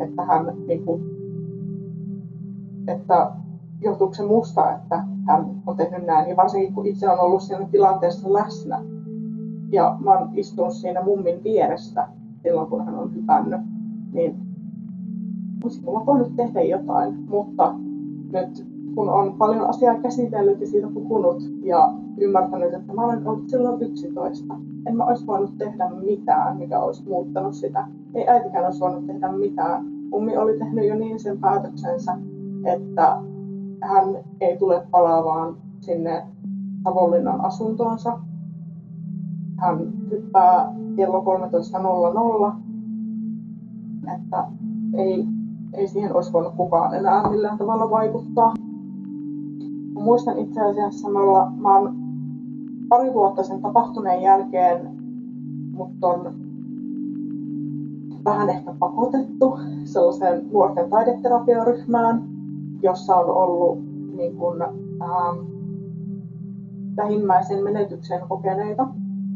Että 0.00 0.24
hän 0.24 0.52
niin 0.66 0.84
kuin, 0.84 1.02
että 2.88 3.32
johtuuko 3.80 4.14
se 4.14 4.22
musta, 4.22 4.72
että 4.72 5.04
hän 5.26 5.62
on 5.66 5.76
tehnyt 5.76 6.06
näin. 6.06 6.28
Ja 6.28 6.36
varsinkin 6.36 6.74
kun 6.74 6.86
itse 6.86 7.08
on 7.08 7.20
ollut 7.20 7.42
siinä 7.42 7.68
tilanteessa 7.70 8.32
läsnä 8.32 8.82
ja 9.72 9.96
mä 10.04 10.18
oon 10.18 10.28
istunut 10.34 10.72
siinä 10.72 11.02
mummin 11.02 11.44
vieressä 11.44 12.08
silloin, 12.42 12.66
kun 12.66 12.84
hän 12.84 12.94
on 12.94 13.14
hypännyt, 13.14 13.60
niin 14.12 14.36
olisin 15.64 15.84
mulla 15.84 16.06
voinut 16.06 16.36
tehdä 16.36 16.62
jotain. 16.62 17.14
Mutta 17.28 17.74
nyt 18.32 18.66
kun 18.94 19.08
on 19.08 19.32
paljon 19.32 19.68
asiaa 19.68 19.94
käsitellyt 19.94 20.60
ja 20.60 20.66
siitä 20.66 20.88
puhunut 20.94 21.42
ja 21.62 21.92
ymmärtänyt, 22.18 22.74
että 22.74 22.94
mä 22.94 23.04
olen 23.04 23.26
ollut 23.26 23.48
silloin 23.48 23.82
11. 23.82 24.54
En 24.86 24.96
mä 24.96 25.04
olisi 25.04 25.26
voinut 25.26 25.58
tehdä 25.58 25.90
mitään, 25.90 26.56
mikä 26.56 26.80
olisi 26.80 27.08
muuttanut 27.08 27.54
sitä. 27.54 27.88
Ei 28.14 28.28
äitikään 28.28 28.64
olisi 28.64 28.80
voinut 28.80 29.06
tehdä 29.06 29.32
mitään. 29.32 29.86
Mummi 30.10 30.36
oli 30.36 30.58
tehnyt 30.58 30.88
jo 30.88 30.94
niin 30.94 31.20
sen 31.20 31.38
päätöksensä, 31.38 32.18
että 32.64 33.16
hän 33.82 34.04
ei 34.40 34.56
tule 34.56 34.86
palaavaan 34.90 35.56
sinne 35.80 36.22
Savonlinnan 36.84 37.40
asuntoonsa. 37.40 38.18
Hän 39.56 39.92
hyppää 40.10 40.72
kello 40.96 41.24
13.00, 42.52 42.56
että 44.16 44.44
ei, 44.94 45.26
ei 45.72 45.88
siihen 45.88 46.14
olisi 46.16 46.32
voinut 46.32 46.54
kukaan 46.54 46.94
enää 46.94 47.30
millään 47.30 47.58
tavalla 47.58 47.90
vaikuttaa. 47.90 48.54
Mä 49.94 50.00
muistan 50.00 50.38
itse 50.38 50.60
asiassa, 50.60 51.10
mä, 51.10 51.18
olla, 51.18 51.50
mä 51.50 51.78
oon 51.78 51.96
pari 52.88 53.14
vuotta 53.14 53.42
sen 53.42 53.62
tapahtuneen 53.62 54.22
jälkeen 54.22 54.96
mut 55.76 56.04
on 56.04 56.34
vähän 58.24 58.50
ehkä 58.50 58.74
pakotettu 58.78 59.58
sellaiseen 59.84 60.48
nuorten 60.52 60.90
taideterapiaryhmään, 60.90 62.22
jossa 62.82 63.16
on 63.16 63.30
ollut 63.30 63.78
niin 64.16 64.36
kun, 64.36 64.62
ähm, 64.62 65.38
lähimmäisen 66.96 67.64
menetyksen 67.64 68.20
kokeneita. 68.28 68.88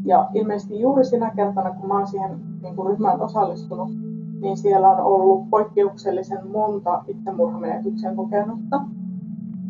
Ja 0.05 0.29
ilmeisesti 0.33 0.79
juuri 0.79 1.05
sinä 1.05 1.31
kertana, 1.35 1.71
kun 1.71 1.87
mä 1.87 1.97
oon 1.97 2.07
siihen 2.07 2.31
niin 2.61 2.75
kun 2.75 2.87
ryhmään 2.87 3.21
osallistunut, 3.21 3.89
niin 4.41 4.57
siellä 4.57 4.89
on 4.89 4.99
ollut 4.99 5.49
poikkeuksellisen 5.49 6.51
monta 6.51 7.03
itsemurhamenetyksen 7.07 8.15
kokenutta. 8.15 8.81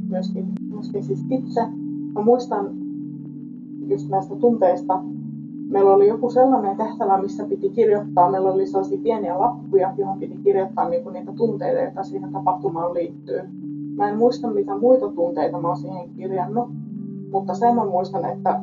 Myöskin, 0.09 0.45
myöskin 0.73 1.03
siis 1.03 1.25
itse. 1.29 1.61
Mä 2.13 2.21
muistan 2.21 2.69
just 3.87 4.09
näistä 4.09 4.35
tunteista, 4.35 5.03
meillä 5.69 5.93
oli 5.93 6.07
joku 6.07 6.29
sellainen 6.29 6.77
tehtävä, 6.77 7.21
missä 7.21 7.43
piti 7.45 7.69
kirjoittaa, 7.69 8.31
meillä 8.31 8.51
oli 8.51 8.67
sellaisia 8.67 8.99
pieniä 9.03 9.39
lappuja, 9.39 9.93
johon 9.97 10.19
piti 10.19 10.37
kirjoittaa 10.43 10.89
niinku 10.89 11.09
niitä 11.09 11.31
tunteita, 11.31 11.81
joita 11.81 12.03
siihen 12.03 12.31
tapahtumaan 12.31 12.93
liittyy. 12.93 13.41
Mä 13.95 14.09
en 14.09 14.17
muista, 14.17 14.51
mitä 14.51 14.77
muita 14.77 15.09
tunteita 15.09 15.61
mä 15.61 15.67
oon 15.67 15.77
siihen 15.77 16.09
kirjannut, 16.09 16.69
mutta 17.31 17.53
sen 17.53 17.75
mä 17.75 17.85
muistan, 17.85 18.25
että 18.25 18.61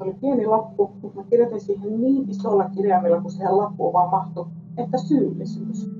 oli 0.00 0.14
pieni 0.20 0.46
lappu, 0.46 0.90
mutta 1.02 1.20
mä 1.20 1.26
kirjoitin 1.30 1.60
siihen 1.60 2.00
niin 2.00 2.30
isolla 2.30 2.64
kirjaimilla, 2.64 3.20
kun 3.20 3.30
siihen 3.30 3.58
lappuun 3.58 3.92
vaan 3.92 4.10
mahtui, 4.10 4.46
että 4.76 4.98
syyllisyys. 4.98 5.90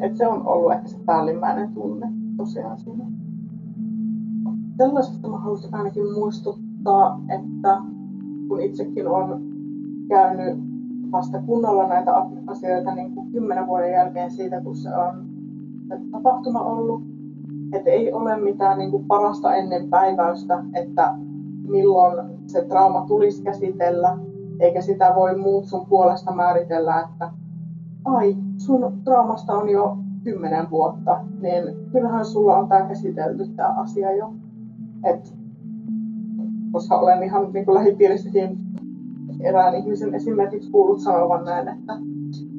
Että 0.00 0.18
se 0.18 0.28
on 0.28 0.46
ollut 0.46 0.72
ehkä 0.72 0.88
se 0.88 0.98
päällimmäinen 1.06 1.74
tunne 1.74 2.12
tosiaan 2.36 2.78
siinä. 2.78 3.04
Sellaisesta 4.76 5.28
mä 5.28 5.38
haluaisin 5.38 5.74
ainakin 5.74 6.12
muistuttaa, 6.12 7.20
että 7.28 7.82
kun 8.48 8.60
itsekin 8.60 9.08
on 9.08 9.42
käynyt 10.08 10.58
vasta 11.12 11.42
kunnolla 11.42 11.88
näitä 11.88 12.12
asioita 12.46 12.94
niin 12.94 13.14
kuin 13.14 13.32
kymmenen 13.32 13.66
vuoden 13.66 13.92
jälkeen 13.92 14.30
siitä, 14.30 14.60
kun 14.60 14.76
se 14.76 14.96
on 14.96 15.24
se 15.88 16.00
tapahtuma 16.10 16.60
ollut. 16.60 17.02
Että 17.72 17.90
ei 17.90 18.12
ole 18.12 18.36
mitään 18.36 18.78
niin 18.78 18.90
kuin 18.90 19.04
parasta 19.04 19.54
ennen 19.54 19.90
päiväystä, 19.90 20.64
että 20.74 21.14
milloin 21.68 22.28
se 22.46 22.64
trauma 22.64 23.04
tulisi 23.08 23.42
käsitellä, 23.42 24.18
eikä 24.60 24.80
sitä 24.80 25.12
voi 25.16 25.38
muut 25.38 25.66
sun 25.66 25.86
puolesta 25.86 26.34
määritellä, 26.34 27.00
että 27.00 27.30
ai, 28.04 28.36
sun 28.56 28.92
traumasta 29.04 29.52
on 29.52 29.68
jo 29.68 29.96
kymmenen 30.24 30.70
vuotta, 30.70 31.24
niin 31.40 31.64
kyllähän 31.92 32.24
sulla 32.24 32.56
on 32.56 32.68
tämä 32.68 32.88
käsitelty 32.88 33.48
tämä 33.56 33.68
asia 33.68 34.16
jo. 34.16 34.32
Et, 35.04 35.34
koska 36.72 36.98
olen 36.98 37.22
ihan 37.22 37.52
niin 37.52 37.64
kuin 37.64 37.74
lähipiirissäkin 37.74 38.58
erään 39.40 39.74
ihmisen 39.74 40.14
esimerkiksi 40.14 40.70
kuullut 40.70 41.00
sanovan 41.00 41.44
näin, 41.44 41.68
että, 41.68 41.92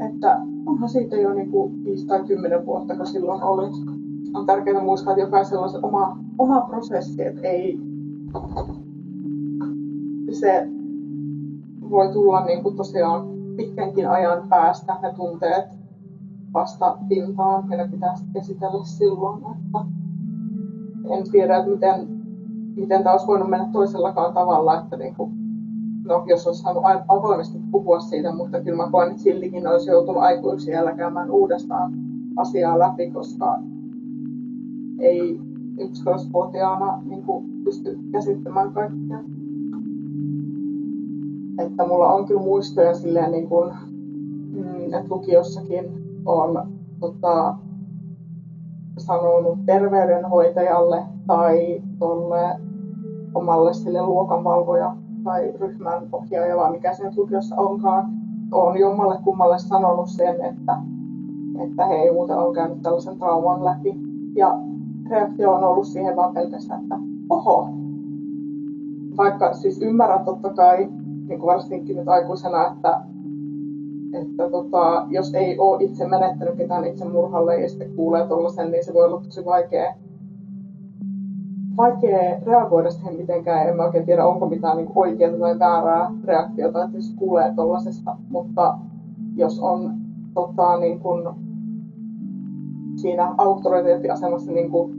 että 0.10 0.39
onhan 0.66 0.89
siitä 0.89 1.16
jo 1.16 1.34
niin 1.34 1.52
kuin 1.52 1.84
5 1.86 2.08
tai 2.08 2.24
10 2.24 2.66
vuotta, 2.66 2.96
kun 2.96 3.08
silloin 3.08 3.44
oli. 3.44 3.68
On 4.34 4.46
tärkeää 4.46 4.84
muistaa, 4.84 5.13
että 5.13 5.22
jokaisella 5.22 5.63
on 5.63 5.70
se 5.70 5.80
oma, 5.84 6.18
oma 6.38 6.62
prosessi, 6.62 7.24
että 7.24 7.48
ei 7.48 7.80
se 10.36 10.67
voi 11.89 12.13
tulla 12.13 12.46
niin 12.46 12.63
kuin 12.63 12.76
tosiaan 12.76 13.28
pitkänkin 13.58 14.10
ajan 14.10 14.48
päästä 14.50 14.98
ne 15.02 15.13
tunteet 15.15 15.65
vasta 16.54 16.98
pintaan 17.10 17.72
ja 17.72 17.78
ne 17.78 17.88
pitää 17.88 18.13
käsitellä 18.34 18.86
silloin. 18.86 19.43
Että 19.43 19.80
en 21.10 21.32
tiedä, 21.32 21.58
että 21.58 21.72
miten, 21.72 22.08
miten 22.76 23.04
tämä 23.04 23.12
olisi 23.12 23.28
voinut 23.28 23.50
mennä 23.50 23.69
toisellakaan 23.72 24.34
tavalla, 24.34 24.80
että 24.80 24.98
niin 24.98 25.15
kuin 25.15 25.32
no, 26.06 26.24
jos 26.28 26.48
olisi 26.48 26.62
saanut 26.62 26.84
avoimesti 27.08 27.60
puhua 27.72 28.00
siitä, 28.00 28.36
mutta 28.36 28.62
kyllä 28.62 28.84
mä 28.84 28.91
koen, 28.91 29.12
että 29.12 29.24
siltikin 29.24 29.67
olisi 29.67 29.89
joutunut 29.89 30.24
aikuisia 30.24 30.96
käymään 30.96 31.32
uudestaan 31.32 31.93
asiaa 32.36 32.80
läpi, 32.80 33.12
koska 33.12 33.60
ei 35.00 35.39
11-vuotiaana 35.80 37.02
niin 37.06 37.24
pysty 37.63 38.00
käsittämään 38.12 38.74
kaikkea. 38.74 39.42
Että 41.60 41.88
mulla 41.88 42.13
on 42.13 42.26
kyllä 42.26 42.42
muistoja 42.42 42.94
silleen, 42.94 43.32
niin 43.32 43.50
kuin, 43.50 43.74
mm, 44.52 44.94
että 44.94 45.10
lukiossakin 45.10 45.86
on 46.26 46.68
tota, 47.00 47.56
sanonut 48.98 49.66
terveydenhoitajalle 49.66 51.04
tai 51.28 51.82
tolle 52.00 52.60
omalle 53.34 53.74
sille 53.74 54.02
luokanvalvoja 54.02 54.96
tai 55.24 55.54
ryhmän 55.60 56.08
ohjaaja, 56.12 56.72
mikä 56.72 56.94
se 56.94 57.12
lukiossa 57.16 57.56
onkaan, 57.56 58.06
on 58.52 58.80
jommalle 58.80 59.18
kummalle 59.24 59.60
sanonut 59.60 60.10
sen, 60.10 60.42
että, 60.42 60.78
että 61.63 61.86
he 61.86 61.94
ei 61.94 62.12
muuten 62.12 62.38
ole 62.38 62.56
käynyt 62.56 62.82
tällaisen 62.82 63.18
trauman 63.18 63.66
läpi. 63.66 63.96
Ja 64.36 64.60
reaktio 65.10 65.52
on 65.52 65.63
ollut 65.63 65.88
siihen 65.88 66.16
vaan 66.16 66.34
pelkästään, 66.34 66.82
että 66.82 66.96
oho. 67.30 67.70
Vaikka 69.18 69.54
siis 69.54 69.82
ymmärrän 69.82 70.26
totta 70.26 70.50
kai, 70.50 70.89
niin 71.28 71.40
kuin 71.40 71.54
varsinkin 71.54 71.96
nyt 71.96 72.08
aikuisena, 72.08 72.68
että, 72.68 73.02
että 74.14 74.50
tota, 74.50 75.06
jos 75.10 75.34
ei 75.34 75.60
ole 75.60 75.84
itse 75.84 76.08
menettänyt 76.08 76.56
ketään 76.56 76.86
itsemurhalle 76.86 77.62
ja 77.62 77.70
sitten 77.70 77.96
kuulee 77.96 78.28
tuollaisen, 78.28 78.72
niin 78.72 78.86
se 78.86 78.94
voi 78.94 79.06
olla 79.06 79.22
tosi 79.22 79.46
vaikea 79.46 79.94
vaikea 81.78 82.40
reagoida 82.46 82.92
siihen 82.92 83.16
mitenkään. 83.16 83.70
En 83.70 83.76
mä 83.76 83.84
oikein 83.84 84.06
tiedä, 84.06 84.26
onko 84.26 84.50
mitään 84.50 84.78
niin 84.78 84.92
oikeaa 84.96 85.38
tai 85.40 85.60
väärää 85.60 86.12
reaktiota, 86.24 86.84
että 86.84 86.98
jos 86.98 87.14
kuulee 87.18 87.54
tuollaisesta. 87.56 88.18
Mutta 88.30 88.78
jos 89.36 89.60
on 89.60 89.92
tota, 90.34 90.78
niin 90.80 91.00
kuin, 91.00 91.28
siinä 92.96 93.36
auktoriteettiasemassa 93.38 94.52
niin 94.52 94.72
kuin 94.72 94.94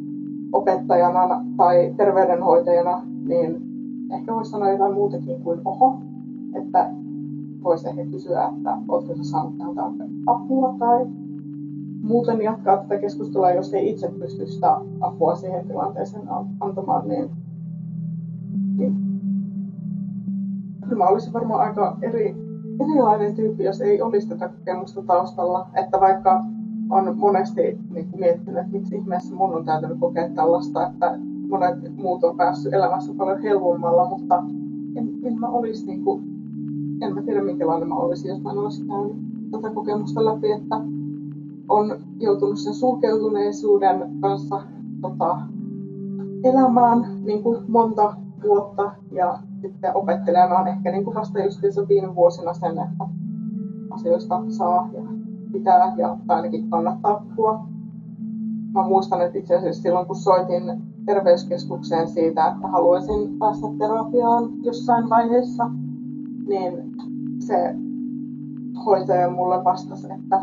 opettajana 0.52 1.44
tai 1.56 1.94
terveydenhoitajana, 1.96 3.02
niin 3.28 3.62
ehkä 4.12 4.34
voisi 4.34 4.50
sanoa 4.50 4.70
jotain 4.70 4.94
muutakin 4.94 5.42
kuin 5.42 5.60
oho. 5.64 5.98
Että 6.54 6.90
voisi 7.64 7.88
ehkä 7.88 8.06
kysyä, 8.06 8.44
että 8.44 8.76
oletko 8.88 9.14
saanut 9.22 9.58
täältä 9.58 9.82
apua 10.26 10.74
tai 10.78 11.06
muuten 12.02 12.42
jatkaa 12.42 12.76
tätä 12.76 12.98
keskustelua, 12.98 13.50
jos 13.50 13.74
ei 13.74 13.90
itse 13.90 14.08
pysty 14.18 14.46
sitä 14.46 14.80
apua 15.00 15.34
siihen 15.34 15.66
tilanteeseen 15.66 16.28
antamaan, 16.60 17.08
niin, 17.08 17.30
niin 18.76 18.94
kyllä 20.82 21.04
mä 21.04 21.08
olisin 21.08 21.32
varmaan 21.32 21.60
aika 21.60 21.98
eri, 22.02 22.36
erilainen 22.80 23.34
tyyppi, 23.34 23.64
jos 23.64 23.80
ei 23.80 24.02
olisi 24.02 24.28
tätä 24.28 24.48
kokemusta 24.48 25.02
taustalla. 25.02 25.66
Että 25.74 26.00
vaikka 26.00 26.44
on 26.90 27.18
monesti 27.18 27.78
niin 27.90 28.10
kuin 28.10 28.20
miettinyt, 28.20 28.58
että 28.58 28.72
miksi 28.72 28.96
ihmeessä 28.96 29.34
mun 29.34 29.54
on 29.54 29.64
täytynyt 29.64 30.00
kokea 30.00 30.28
tällaista, 30.28 30.86
että 30.86 31.18
monet 31.48 31.96
muut 31.96 32.24
on 32.24 32.36
päässyt 32.36 32.72
elämässä 32.72 33.12
paljon 33.16 33.42
helpommalla, 33.42 34.08
mutta 34.08 34.42
en, 34.96 35.08
en 35.22 35.40
mä 35.40 35.48
olisi 35.48 35.86
niin 35.86 36.04
kuin, 36.04 36.33
en 37.04 37.14
mä 37.14 37.22
tiedä 37.22 37.42
minkälainen 37.42 37.88
mä 37.88 37.94
olisin, 37.94 38.28
jos 38.28 38.42
mä 38.42 38.50
en 38.50 38.58
olisi 38.58 38.86
käynyt 38.86 39.16
tätä 39.50 39.70
kokemusta 39.70 40.24
läpi, 40.24 40.52
että 40.52 40.76
on 41.68 41.96
joutunut 42.20 42.58
sen 42.58 42.74
sulkeutuneisuuden 42.74 44.10
kanssa 44.20 44.62
tota, 45.00 45.38
elämään 46.44 47.06
niin 47.24 47.42
kuin 47.42 47.64
monta 47.68 48.16
vuotta 48.42 48.92
ja 49.12 49.38
sitten 49.62 49.96
opettelemaan 49.96 50.68
ehkä 50.68 50.90
niin 50.90 51.04
kuin 51.04 51.14
vasta 51.14 51.44
just 51.44 51.60
viime 51.88 52.14
vuosina 52.14 52.54
sen, 52.54 52.78
että 52.78 53.04
asioista 53.90 54.42
saa 54.48 54.88
ja 54.92 55.02
pitää 55.52 55.94
ja 55.96 56.16
ainakin 56.28 56.70
kannattaa 56.70 57.24
puhua. 57.36 57.66
Mä 58.72 58.82
muistan, 58.88 59.22
että 59.22 59.38
itse 59.38 59.56
asiassa 59.56 59.82
silloin 59.82 60.06
kun 60.06 60.16
soitin 60.16 60.62
terveyskeskukseen 61.06 62.08
siitä, 62.08 62.46
että 62.46 62.68
haluaisin 62.68 63.38
päästä 63.38 63.66
terapiaan 63.78 64.44
jossain 64.62 65.10
vaiheessa, 65.10 65.70
niin 66.48 66.92
se 67.38 67.74
hoitaja 68.84 69.30
mulle 69.30 69.64
vastasi, 69.64 70.06
että 70.12 70.40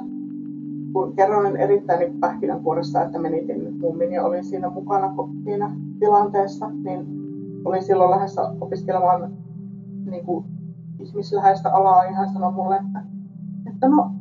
kun 0.93 1.15
kerroin 1.15 1.57
erittäin 1.57 2.19
pähkinänkuoressa, 2.19 3.01
että 3.01 3.19
menitin 3.19 3.79
mummin 3.79 4.11
ja 4.11 4.23
olin 4.23 4.43
siinä 4.43 4.69
mukana 4.69 5.13
siinä 5.43 5.75
tilanteessa, 5.99 6.69
niin 6.69 7.07
olin 7.65 7.83
silloin 7.83 8.11
lähdössä 8.11 8.41
opiskelemaan 8.61 9.33
niin 10.11 10.25
kuin 10.25 10.45
ihmisläheistä 10.99 11.73
alaa 11.73 12.11
hän 12.13 12.33
sanoi 12.33 12.51
mulle, 12.51 12.75
että, 12.75 13.03
että 13.69 13.87
no 13.87 14.11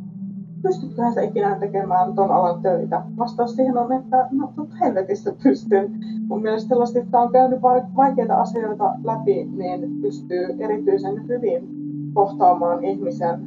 pystytköhän 0.63 1.15
sä 1.15 1.21
ikinä 1.21 1.57
tekemään 1.61 2.15
ton 2.15 2.31
alan 2.31 2.63
töitä? 2.63 3.03
Vastaus 3.19 3.57
siihen 3.57 3.79
on, 3.79 3.93
että 3.93 4.29
no 4.31 4.53
totta 4.57 4.77
helvetissä 4.77 5.33
pystyn. 5.43 5.91
Mun 6.29 6.43
mielestä 6.43 6.69
sellaista, 6.69 6.99
että 6.99 7.21
on 7.21 7.33
käynyt 7.33 7.63
vaikeita 7.97 8.35
asioita 8.35 8.95
läpi, 9.05 9.45
niin 9.45 10.01
pystyy 10.01 10.57
erityisen 10.59 11.29
hyvin 11.29 11.69
kohtaamaan 12.15 12.85
ihmisen. 12.85 13.41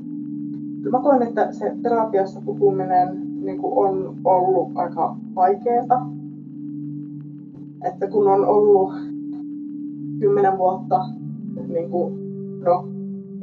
Mä 0.91 0.99
koen, 0.99 1.21
että 1.23 1.51
se 1.51 1.75
terapiassa 1.81 2.41
puhuminen 2.45 3.33
niin 3.45 3.59
on 3.63 4.15
ollut 4.23 4.71
aika 4.75 5.15
vaikeaa. 5.35 6.09
Että 7.83 8.07
kun 8.07 8.27
on 8.27 8.45
ollut 8.47 8.93
kymmenen 10.19 10.57
vuotta 10.57 10.99
niin 11.67 11.89
kuin, 11.89 12.13
no, 12.63 12.87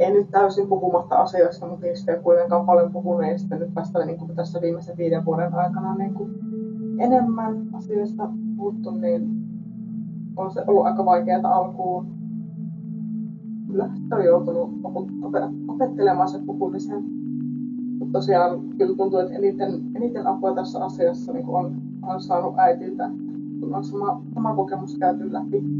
en 0.01 0.13
nyt 0.13 0.31
täysin 0.31 0.69
puhumatta 0.69 1.17
asioista, 1.17 1.67
mutta 1.67 1.87
niistä 1.87 2.13
ei 2.13 2.23
kuitenkaan 2.23 2.67
paljon 2.67 2.91
sitten 3.37 3.61
nyt 3.61 3.75
vasta 3.75 4.05
niin 4.05 4.19
kuin 4.19 4.37
tässä 4.37 4.61
viimeisen 4.61 4.97
viiden 4.97 5.25
vuoden 5.25 5.55
aikana 5.55 5.95
niin 5.95 6.15
kuin 6.15 6.31
enemmän 6.99 7.69
asioista 7.73 8.29
puhuttu, 8.57 8.91
niin 8.91 9.31
on 10.37 10.51
se 10.51 10.65
ollut 10.67 10.87
aika 10.87 11.05
vaikeaa 11.05 11.55
alkuun. 11.55 12.07
Kyllä 13.67 13.91
sitä 13.95 14.17
on 14.17 14.25
joutunut 14.25 14.71
opettelemaan 15.69 16.29
se 16.29 16.39
puhumisen. 16.47 17.05
Mutta 17.99 18.13
tosiaan 18.13 18.61
kyllä 18.79 18.97
tuntuu, 18.97 19.19
että 19.19 19.35
eniten, 19.35 19.73
eniten 19.95 20.27
apua 20.27 20.55
tässä 20.55 20.85
asiassa 20.85 21.33
niin 21.33 21.49
on, 21.49 21.75
on 22.03 22.21
saanut 22.21 22.55
äitiltä, 22.57 23.11
kun 23.61 23.75
on 23.75 23.85
sama, 23.85 24.23
sama 24.35 24.55
kokemus 24.55 24.99
käyty 24.99 25.33
läpi. 25.33 25.80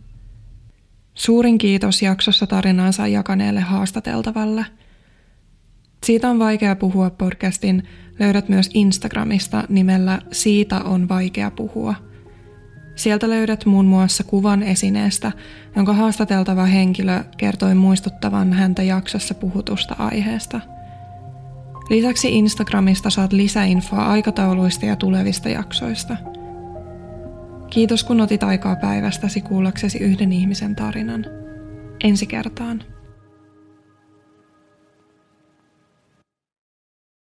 Suurin 1.13 1.57
kiitos 1.57 2.01
jaksossa 2.01 2.47
tarinaansa 2.47 3.07
jakaneelle 3.07 3.59
haastateltavalle. 3.59 4.65
Siitä 6.05 6.29
on 6.29 6.39
vaikea 6.39 6.75
puhua 6.75 7.09
podcastin 7.09 7.83
löydät 8.19 8.49
myös 8.49 8.69
Instagramista 8.73 9.63
nimellä 9.69 10.19
Siitä 10.31 10.79
on 10.79 11.09
vaikea 11.09 11.51
puhua. 11.51 11.95
Sieltä 12.95 13.29
löydät 13.29 13.65
muun 13.65 13.85
muassa 13.85 14.23
kuvan 14.23 14.63
esineestä, 14.63 15.31
jonka 15.75 15.93
haastateltava 15.93 16.65
henkilö 16.65 17.23
kertoi 17.37 17.75
muistuttavan 17.75 18.53
häntä 18.53 18.83
jaksossa 18.83 19.33
puhutusta 19.33 19.95
aiheesta. 19.99 20.61
Lisäksi 21.89 22.37
Instagramista 22.37 23.09
saat 23.09 23.33
lisäinfoa 23.33 24.05
aikatauluista 24.05 24.85
ja 24.85 24.95
tulevista 24.95 25.49
jaksoista– 25.49 26.17
Kiitos 27.71 28.03
kun 28.03 28.21
otit 28.21 28.43
aikaa 28.43 28.75
päivästäsi 28.75 29.41
kuullaksesi 29.41 29.97
yhden 29.97 30.31
ihmisen 30.31 30.75
tarinan. 30.75 31.25
Ensi 32.03 32.25
kertaan. 32.27 32.83